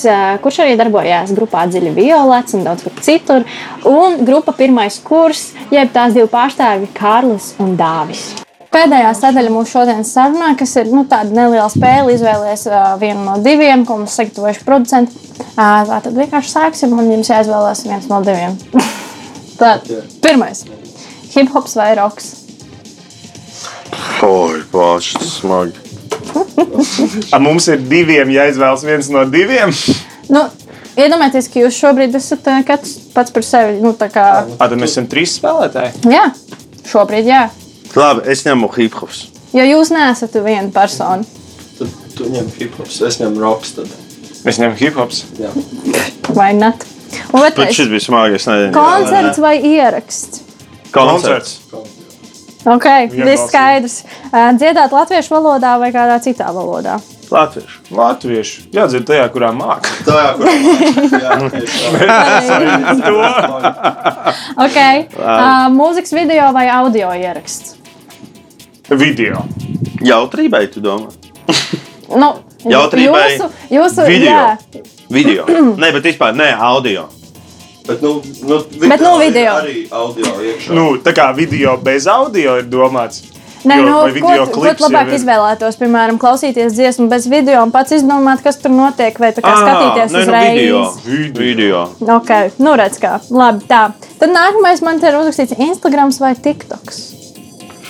[0.45, 3.49] kurš arī darbojās grupā Dziļi Violets un daudz kur citur,
[3.89, 8.27] un grupa Pirmais kurs, jeb tās divi pārstāvji Kārlis un Dāvis.
[8.69, 13.41] Pēdējā sadaļa mūsu šodienas sarunā, kas ir nu, tāda neliela spēle, izvēlēties uh, vienu no
[13.41, 15.27] diviem, ko mums sagatavojuši producenti.
[15.57, 18.61] Uh, tā tad vienkārši sāksim, un jums jāizvēlās viens no diviem.
[19.59, 19.75] tā,
[20.25, 20.65] pirmais-
[21.35, 22.33] hip hops vai roks?
[24.23, 25.73] Oi, tas smagi.
[27.35, 29.73] A, mums ir diviem jāizvēlas viens no diviem.
[30.33, 30.45] Nu,
[30.99, 33.79] iedomājieties, ka jūs šobrīd esat uh, katrs pats par sevi.
[33.83, 34.27] Nu, tā kā,
[34.59, 36.05] A, tad mēs esam trīs spēlētāji.
[36.13, 36.27] jā,
[36.91, 37.47] šobrīd jā.
[37.97, 39.27] Labi, es ņemu hip hops.
[39.57, 41.25] Jo jūs neesat viena persona.
[41.79, 43.71] Tad tu ņem hip-hops, es ņemu roks.
[43.79, 43.93] Tad.
[44.45, 45.23] Mēs ņemam hip hops.
[45.41, 45.53] Jā.
[46.37, 46.73] Vai ne?
[47.33, 48.01] Otrais šis bija
[48.31, 48.73] nezinu.
[48.75, 50.43] koncerts vai ieraksts?
[50.93, 51.59] Koncerts.
[52.69, 53.25] Ok, Vienbalsīgi.
[53.25, 54.01] viss skaidrs.
[54.59, 56.99] Dziedāt latviešu valodā vai kādā citā valodā?
[57.31, 57.81] Latviešu.
[57.93, 58.63] Latviešu.
[58.73, 59.89] Jādzird tajā, kurā māca.
[60.09, 61.51] Tā jā, kur
[64.65, 64.79] Ok,
[65.17, 67.77] uh, mūzikas video vai audio ieraksts?
[68.89, 69.45] Video.
[70.05, 71.13] Jautrībai, tu domā?
[72.09, 72.33] Nu,
[72.65, 74.33] Jautrībai jūsu, jūsu, video.
[74.33, 74.57] jā,
[75.11, 75.47] Video.
[75.83, 77.09] Nē, bet vispār ne audio.
[77.89, 79.55] Bet, nu, nu, Bet, nu, video.
[79.63, 80.75] Arī audio iekšā.
[80.77, 83.23] Nu, tā kā video bez audio ir domāts.
[83.67, 85.79] Nē, Jo, nu, ko, video tu- ko tu labāk izvēlētos?
[85.81, 90.13] Piemēram, klausīties dziesmu bez video un pats izdomāt, kas tur notiek, vai tā kā skatīties
[90.15, 90.55] nē, nu, uzreiz.
[90.61, 90.83] video.
[91.09, 91.43] Video.
[91.43, 91.83] video.
[92.21, 92.31] Ok,
[92.63, 93.17] nu redz kā.
[93.35, 93.89] Labi, tā.
[94.21, 97.18] Tad nākamais man te ir uzrakstīts Instagrams vai TikToks.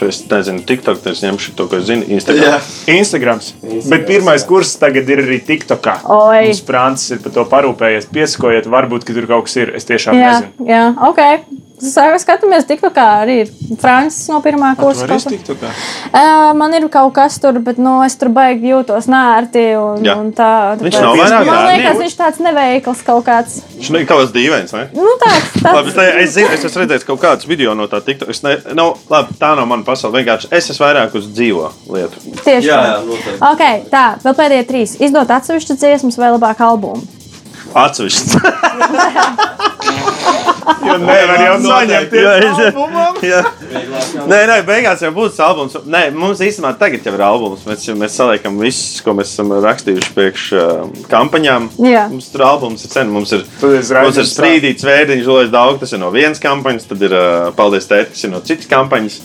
[0.06, 2.06] Es nezinu, TikTok, es ņemšu to, ko zinu.
[2.06, 2.18] Jā.
[2.18, 2.60] Instagram.
[2.94, 3.52] Instagrams.
[3.62, 5.98] Instagrams, Bet pirmais kurs tagad ir arī TikTokā.
[6.06, 8.10] Mums Francis ir par to parūpējies.
[8.14, 9.74] Piesakojiet, varbūt, ka tur kaut kas ir.
[9.78, 10.68] Es tiešām Jā, nezinu.
[10.68, 11.57] jā, ok.
[11.78, 15.06] Skatāmies, TikTokā arī ir Francis no pirmā kursa.
[15.06, 15.68] vari kaut ko- TikTokā.
[16.12, 19.62] Ā, Man ir kaut kas tur, bet nu, es tur baigi jūtos nērti.
[19.78, 20.16] Un, Jā.
[20.18, 23.60] un tā, Viņš tāpēc- nav vairāk Man liekas, viņš tāds neveikls kaut kāds.
[23.78, 24.88] Viņš ir kaut kāds dīvains, vai?
[24.92, 25.74] Nu, tāds, tāds.
[25.74, 25.96] Labi, es,
[26.28, 28.28] es zinu, es esmu redzējis kaut kādus video no tā TikTok.
[28.30, 30.18] Es ne, nav, labi, tā nav mana pasaule.
[30.24, 32.16] Vienkārši es esmu vairāk uz dzīvo lietu.
[32.42, 32.86] Tieši Jā, tā.
[32.90, 33.38] jā, noteikti.
[33.52, 34.96] Ok, tā, vēl pēdējie trīs.
[35.00, 37.02] Izdot atsevišķu dziesmu vai labāk albumu.
[37.74, 38.40] Atsevišķi.
[40.68, 43.16] Jo nevar jau es- albumam.
[43.24, 43.40] Jā.
[44.28, 45.76] Nē, nē, beigās jau būs albums.
[45.88, 47.64] Nē, mums īstenībā tagad jau ir albums.
[47.68, 51.70] Mēs, mēs saliekam visus, ko mēs esam rakstījuši priekš uh, kampaņām.
[51.88, 52.06] Jā.
[52.12, 53.12] Mums tur albums ir sen.
[53.14, 56.88] Mums ir, mums ir sprīdīts vērtiņš, Lois Daudz, tas ir no vienas kampaņas.
[56.92, 59.20] Tad ir uh, Paldies tēt, kas ir no citas kampaņas.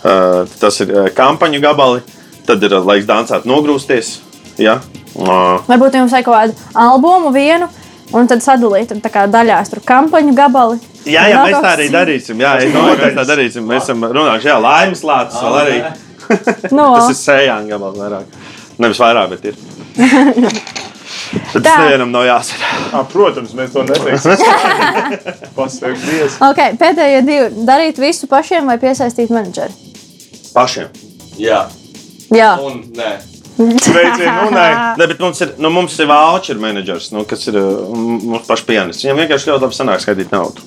[0.00, 2.00] Uh, tas ir uh, kampaņu gabali.
[2.48, 4.16] Tad ir uh, laiks dansāt, nogrūsties.
[4.60, 4.78] Ja?
[5.14, 7.68] Uh, Varbūt jums vajag kaut kādu albumu vienu.
[8.16, 10.80] Un tad sadalīt un daļās tur kampaņu gabali.
[11.06, 12.40] Jā, jā, mēs tā arī darīsim.
[12.42, 13.66] Jā, es domāju, ka mēs tā darīsim.
[13.70, 15.80] Mēs esam runājuši, jā, laimes lācis vēl arī.
[16.70, 16.92] No.
[16.94, 18.36] Tas ir sējām gabals vairāk.
[18.78, 19.56] Nevis vairāk, bet ir.
[21.50, 21.64] Tad Tā.
[21.64, 22.68] tas nevienam nav jāsaka.
[22.94, 24.38] Ah, protams, mēs to neteiksim.
[25.56, 26.38] Pasaka, Dievs.
[26.46, 27.66] Ok, pēdējie divi.
[27.66, 29.74] Darīt visu pašiem vai piesaistīt menedžeri?
[30.54, 30.90] Pašiem.
[31.38, 31.64] Jā,
[32.30, 33.10] Jā, un nē.
[33.84, 34.70] Sveicienu, Unai!
[34.98, 38.64] Ne, bet mums ir, nu, mums ir voucher menedžers, nu, kas ir uh, mums pašs
[38.68, 39.04] pianists.
[39.04, 40.64] Viņam vienkārši ļoti labi sanāk skaitīt naudu.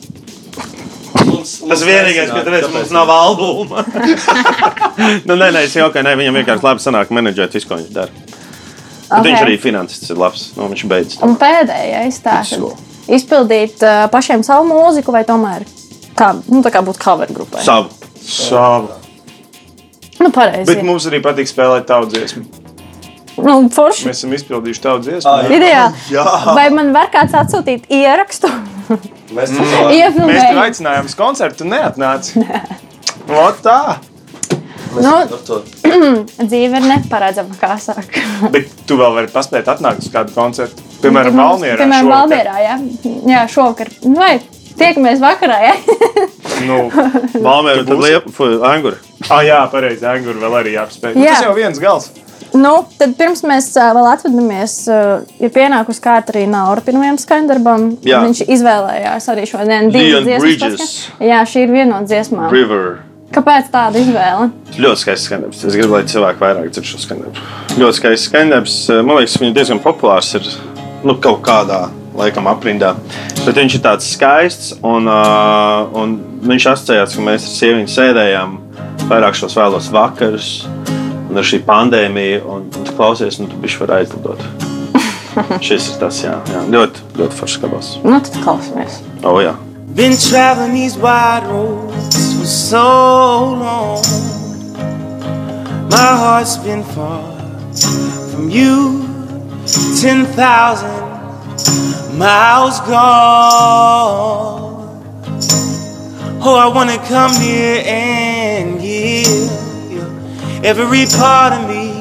[1.44, 3.84] Tas vienīgais, ka reiz mums nav albuma.
[5.28, 7.94] nu, nē, nē, es jau kā nē, viņam vienkārši labi sanāk menedžēt visu, ko viņš
[7.96, 8.24] dara.
[9.10, 9.28] Bet Ok.
[9.28, 10.48] viņš arī finansists ir labs.
[10.58, 11.20] Nu, viņš beidz.
[11.26, 12.72] Un pēdējais tā, Visu.
[12.72, 15.68] kad izpildīt uh, pašiem savu mūziku, vai tomēr
[16.18, 17.62] kā, nu, tā kā būt cover grupai.
[17.66, 17.91] Savu.
[18.24, 18.89] Savu.
[20.24, 20.70] Nu, pareizi.
[20.72, 22.62] Bet mums arī patīk spēlēt tādu dziesmu.
[23.38, 24.08] Nu, forši.
[24.10, 25.34] Mēs esam izpildījuši tādu dziesmu.
[25.58, 26.06] Ideāli.
[26.14, 28.52] Jā, Vai man var kāds atsūtīt ierakstu?
[29.34, 32.44] mēs tam Mēs tev aicinājām uz koncertu, tu neatnāci.
[33.44, 33.80] Ot tā!
[34.94, 35.62] Nu, ar to.
[36.50, 38.22] dzīve ir neparedzama, kā saka.
[38.54, 40.86] Bet tu vēl vari paspēt atnākt uz kādu koncertu.
[41.02, 41.80] Piemēram, Valmierā.
[41.82, 42.20] Piemēram, šovakar.
[42.20, 42.76] Valmierā, jā.
[43.34, 43.90] Jā, šovakar.
[44.06, 44.36] Nu, Vai
[44.78, 45.76] tiekamies vakarā, jā?
[46.64, 48.96] Nu, Tu tad liepa, angura.
[49.28, 50.06] ah, jā, pareizi.
[50.08, 51.16] Anguru vēl arī jāapspēj.
[51.18, 51.34] Nu, Jā.
[51.40, 52.06] tas jau viens gals.
[52.54, 54.76] Nu, tad pirms mēs vēl atvadāmies,
[55.42, 57.88] ir pienākusi kārta arī Naura pirmajam skaņdarbam.
[58.06, 58.22] Jā.
[58.28, 60.94] Viņš izvēlējās arī šodien divas dziesmas.
[61.24, 62.52] Jā, šī ir viena no dziesmām.
[62.54, 63.02] River.
[63.34, 64.52] Kāpēc tāda izvēle?
[64.78, 65.64] Ļoti skaists skandarbs.
[65.66, 67.48] Es gribu, lai cilvēki vairāk dzird šo skandarbu.
[67.82, 68.78] Ļoti skaists skandarbs.
[69.02, 70.46] Man liekas, viņš diezgan populārs ir
[71.02, 72.94] nu, kaut kādā laikam aprindā.
[73.44, 78.58] Bet viņš ir tāds skaists un, uh, un viņš asociējās, ka mēs ar sievieti sēdējām
[79.10, 80.52] vairāk šos vēlos vakarus.
[81.34, 84.38] Un ar šī pandēmija, un, un tu klausies, un tu bišķi vari aizlidot.
[85.66, 86.60] Šis ir tas, jā, jā.
[86.70, 87.88] ļoti, ļoti foršs kabals.
[88.04, 89.00] Nu, tad klausamies.
[89.26, 89.56] O, jā.
[89.98, 92.86] Been traveling these wide roads for so
[93.64, 94.06] long.
[95.90, 97.26] My heart's been far
[98.30, 99.02] from you,
[99.66, 100.38] 10,000
[102.14, 104.62] miles gone.
[106.46, 108.33] Oh, I wanna come near and
[110.64, 111.91] every part of me,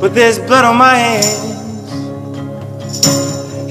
[0.00, 1.44] but there's blood on my hands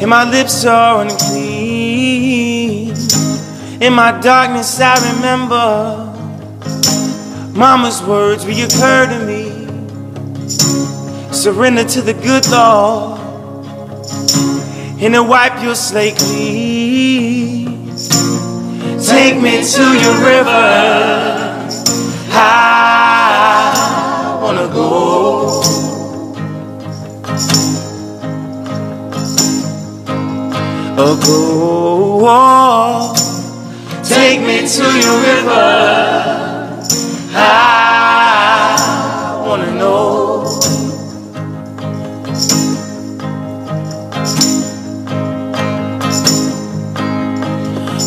[0.04, 2.94] and my lips are unclean.
[3.82, 6.12] In my darkness, I remember
[7.58, 9.52] Mama's words reoccur to me.
[11.32, 13.20] Surrender to the good Lord,
[15.02, 17.96] and to wipe your slate clean.
[19.02, 21.33] Take me to your river.
[22.36, 22.40] I
[24.42, 25.62] wanna go.
[31.26, 33.14] go.
[34.04, 35.74] Take me to your river.
[37.36, 37.38] I
[39.46, 40.60] wanna know.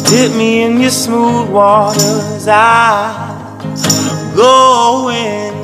[0.09, 2.49] Dip me in your smooth waters.
[2.49, 3.27] I
[4.37, 5.55] go in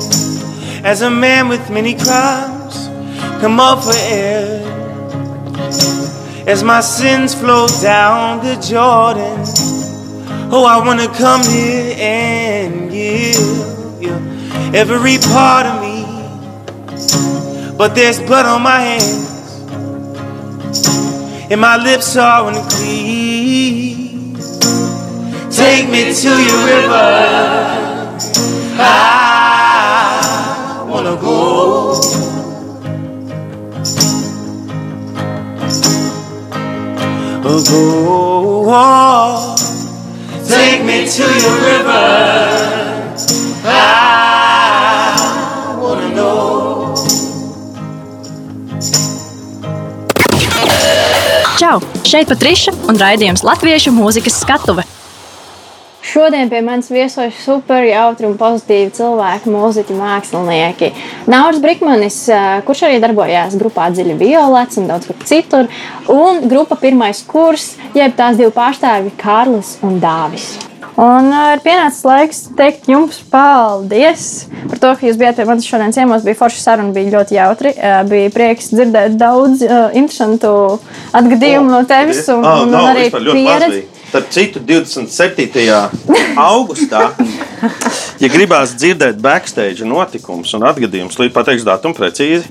[0.83, 2.89] as a man with many crimes.
[3.39, 4.61] Come up for air
[6.47, 9.45] as my sins flow down the Jordan.
[10.51, 13.35] Oh, I wanna come here and give
[14.01, 14.13] you
[14.73, 16.03] every part of me.
[17.77, 19.59] But there's blood on my hands,
[21.51, 24.35] and my lips are unclean.
[25.51, 27.73] Take me to your river.
[28.79, 31.43] I wanna go.
[37.43, 39.55] go.
[40.47, 43.13] Take me to your river.
[43.65, 46.95] I wanna know.
[51.59, 51.79] Čau!
[52.03, 54.83] Šeit Patriša un raidījums Latviešu mūzikas skatuve.
[56.13, 60.89] Šodien pie manis viesojas super jautri un pozitīvi cilvēki, mūziķi, mākslinieki.
[61.31, 62.17] Nauris Brīsmanis,
[62.67, 65.71] kurš arī darbojās grupā Dziļi Violets un daudz kur citur,
[66.13, 70.51] un grupa Pirmais kurs, jeb tās divi pārstāvji Kārlis un Dāvis.
[71.01, 74.27] Un ir pienācis laiks teikt jums paldies
[74.69, 76.21] par to, ka jūs bijāt pie manis šodien ciemos.
[76.27, 77.73] Bija forša saruna, bija ļoti jautri.
[78.11, 80.53] Bija prieks dzirdēt daudz uh, interesantu
[81.17, 83.83] atgadījumu no tevis un, Oh, un, no, un arī ļoti maz pieredzi.
[84.13, 85.89] Starp citu, 27.
[86.37, 87.15] augustā,
[88.21, 92.45] ja gribās dzirdēt backstage notikumus un atgadījumus, līdz pateikšu datumu precīzi.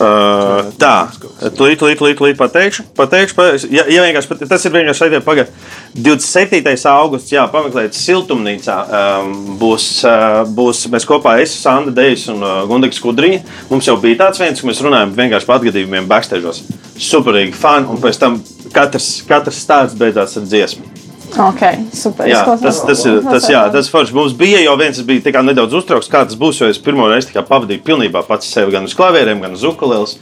[0.00, 1.10] Uh, tā,
[1.58, 2.86] tūlīt, tūlīt, tūlīt, tūlīt pateikšu.
[2.96, 5.52] pateikšu pa, ja, ja vienkārši pat- tas ir vienkārši šeit pagaidā.
[5.92, 6.86] 27.
[6.88, 8.76] augusts, jā, pameklējiet siltumnīcā.
[8.88, 13.42] Um, būs, uh, būs, mēs kopā esam Sanda Dejs un uh, Gundags Kudriņa.
[13.68, 16.64] Mums jau bija tāds viens, ka mēs runājam vienkārši par atgadījumiem backstage.
[16.96, 18.40] Superīgi fani, un pēc tam
[18.74, 21.00] katrs, katrs stāsts beidzās ar dziesmu.
[21.38, 21.62] Ok,
[21.94, 22.26] super.
[22.28, 24.14] Jā, tas, tas ir tas, jā, tas forši.
[24.16, 26.60] Mums bija jau viens, kas bija nedaudz uztraukts, kā tas būs.
[26.62, 30.16] Jo es pirmo reizi pavadīju pilnībā pats sevi gan uz klavieriem, gan uz ukulēles.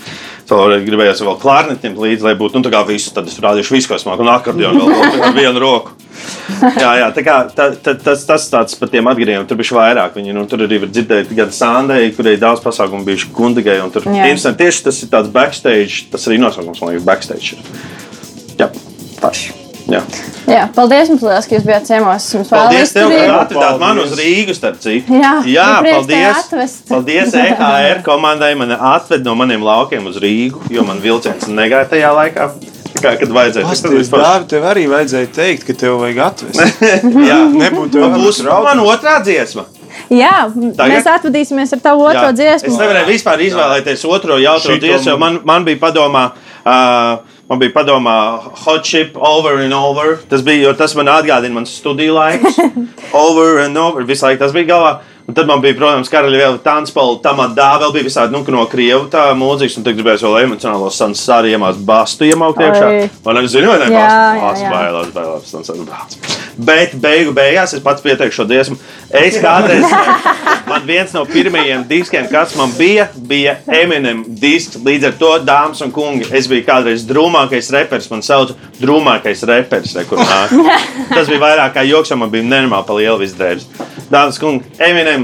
[0.48, 3.12] Tur gribējās vēl klārnetiem līdzi, lai būtu nu, tā kā visu.
[3.16, 5.94] Tad es rādīšu visu, ko es māku, un akordionu vēl ar vienu roku.
[6.82, 10.16] Jā, jā tā kā, tā, tā, tas, tas tāds par tiem atgriezieniem, tur bija vairāk.
[10.18, 13.78] Viņi, nu, tur arī var dzirdēt gan Sandai, kurai daudz pasākumu bijuši Gundigai.
[13.84, 14.08] un Tur
[14.58, 17.54] tieši tas ir tāds backstage, tas arī nosaukums, man liekas, backstage.
[17.54, 17.97] ir.
[18.58, 18.68] Jā,
[19.20, 19.54] Forši.
[19.88, 20.02] jā.
[20.48, 22.24] Jā, paldies jums, liels, ka jūs bijāt ciemos.
[22.32, 25.12] Jums vēl Paldies, tev, ka atvedāt mani uz Rīgas, starp citu.
[25.12, 26.78] Jā, jā man paldies.
[26.88, 28.54] Paldies EHR komandai.
[28.58, 32.48] Man atved no maniem laukiem uz Rīgu, jo man vilciens negāja tajā laikā.
[32.88, 36.80] Tā Kā, kad vajadzēja tas Pastāv, Dāvi, tev arī vajadzēja teikt, ka tev vajag atvest.
[37.28, 39.68] Jā, Nebūtu Man būs man otrā dziesma.
[40.08, 40.94] Jā, Tagad?
[40.94, 42.34] mēs atvadīsimies ar tavu otro Jā.
[42.40, 42.72] dziesmu.
[42.72, 46.30] Es nevarēju vispār izvēlēties otro Šito dziesmu, jo man, man bija padomā.
[46.64, 48.14] Uh, Man bija padomā,
[48.60, 50.18] hot chip, over and over.
[50.28, 52.58] Tas bija, jo tas man atgādina manas studiju laikus.
[53.26, 54.04] over and over.
[54.04, 54.90] Visu laiku tas bija galvā.
[55.28, 58.62] Un tad man bija, protams, karaļa vēl tanspēle, tam atdā vēl bija visādi, nu, no
[58.72, 62.88] krievu tā mūzikas, un tad gribēju vēl emocionālo sansāri iemāst bastu iemaukt iekšā.
[63.26, 63.90] Man nezinu, vai ne?
[63.92, 64.64] Jā, bastu?
[64.64, 64.70] jā, jā.
[64.72, 66.16] bailās, bailās, sansāri bāc.
[66.58, 68.78] Bet beigu beigās es pats pieteikšu šo dziesmu.
[69.20, 69.84] Es kādreiz,
[70.70, 74.80] man viens no pirmajiem diskiem, kas man bija, bija Eminem disks.
[74.82, 78.08] Līdz ar to, dāmas un kungi, es biju kādreiz drūmākais reperis.
[78.10, 79.94] Man sauc drūmākais reperis.
[79.94, 80.56] re, kur nāk.
[81.14, 83.70] Tas bija vairāk kā joks, jo man bija nenormāli pa lielu visdrēbes.
[84.08, 85.17] Dāmas un kungi, Eminem,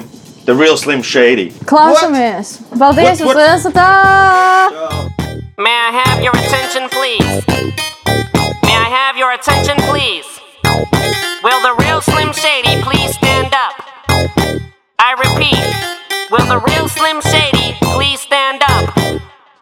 [0.45, 1.51] The Real Slim Shady.
[1.65, 2.59] Klausamies!
[2.77, 3.73] Paldies What- jums, liels!
[3.73, 5.11] Tā!
[5.57, 7.47] May I have your attention, please?
[8.63, 10.27] May I have your attention, please?
[11.43, 13.75] Will the real Slim Shady please stand up?
[14.99, 15.65] I repeat,
[16.31, 18.95] will the real Slim Shady please stand up?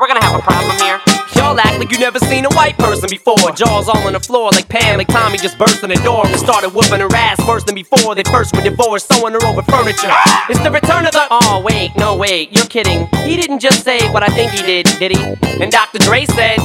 [0.01, 1.12] We're gonna have a problem here.
[1.43, 3.51] Y'all act like you never seen a white person before.
[3.51, 6.39] Jaws all on the floor like Pam, like Tommy just burst in the door and
[6.39, 8.15] started whooping her ass first than before.
[8.15, 10.15] They first were divorced, sewing her over furniture.
[10.49, 11.27] It's the return of the.
[11.33, 13.09] Oh, wait, no, wait, you're kidding.
[13.27, 15.35] He didn't just say what I think he did, did he?
[15.61, 15.99] And Dr.
[15.99, 16.61] Dre said.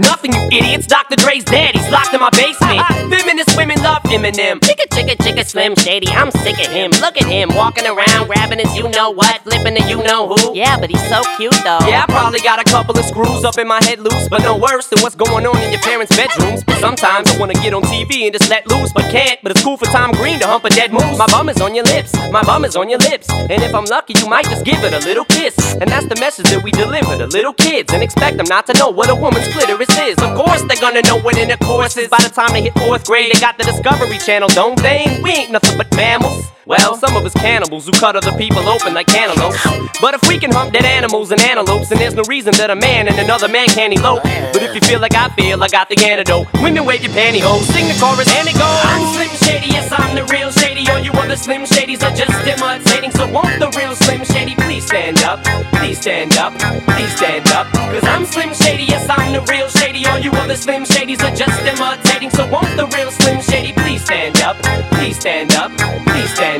[0.00, 0.86] Nothing, you idiots.
[0.86, 1.16] Dr.
[1.16, 1.74] Dre's dead.
[1.74, 2.80] He's locked in my basement.
[3.12, 4.58] Feminist women love Eminem.
[4.60, 6.08] Chicka, chicka, chicka, Slim Shady.
[6.08, 6.90] I'm sick of him.
[7.04, 10.56] Look at him walking around, grabbing his you know what, flipping the you know who.
[10.56, 11.84] Yeah, but he's so cute though.
[11.84, 14.56] Yeah, I probably got a couple of screws up in my head loose, but no
[14.56, 16.64] worse than what's going on in your parents' bedrooms.
[16.80, 19.38] Sometimes I wanna get on TV and just let loose, but can't.
[19.42, 21.18] But it's cool for Tom Green to hump a dead moose.
[21.18, 23.28] My bum is on your lips, my bum is on your lips.
[23.30, 25.56] And if I'm lucky, you might just give it a little kiss.
[25.74, 28.72] And that's the message that we deliver to little kids and expect them not to
[28.78, 30.18] know what a woman's clitoris is.
[30.18, 32.08] Of course, they're gonna know what intercourse is.
[32.08, 35.20] By the time they hit fourth grade, they got the Discovery Channel, don't they?
[35.22, 36.50] We ain't nothing but mammals.
[36.70, 39.58] Well, some of us cannibals who cut other people open like cantaloupes.
[40.00, 42.76] But if we can hump dead animals and antelopes, then there's no reason that a
[42.76, 44.22] man and another man can't elope.
[44.22, 46.46] But if you feel like I feel, I got the antidote.
[46.62, 48.80] Women wave your pantyhose, sing the chorus, and it goes.
[48.86, 50.88] I'm Slim Shady, yes, I'm the real Shady.
[50.90, 53.10] All you other Slim Shadys are just imitating.
[53.18, 55.42] So won't the real Slim Shady please stand up?
[55.74, 56.54] Please stand up,
[56.86, 57.66] please stand up.
[57.90, 60.06] Cause I'm Slim Shady, yes, I'm the real Shady.
[60.06, 62.30] All you other Slim Shadys are just imitating.
[62.30, 64.56] So won't the real Slim Shady please stand up?
[64.94, 65.72] Please stand up,
[66.06, 66.59] please stand up.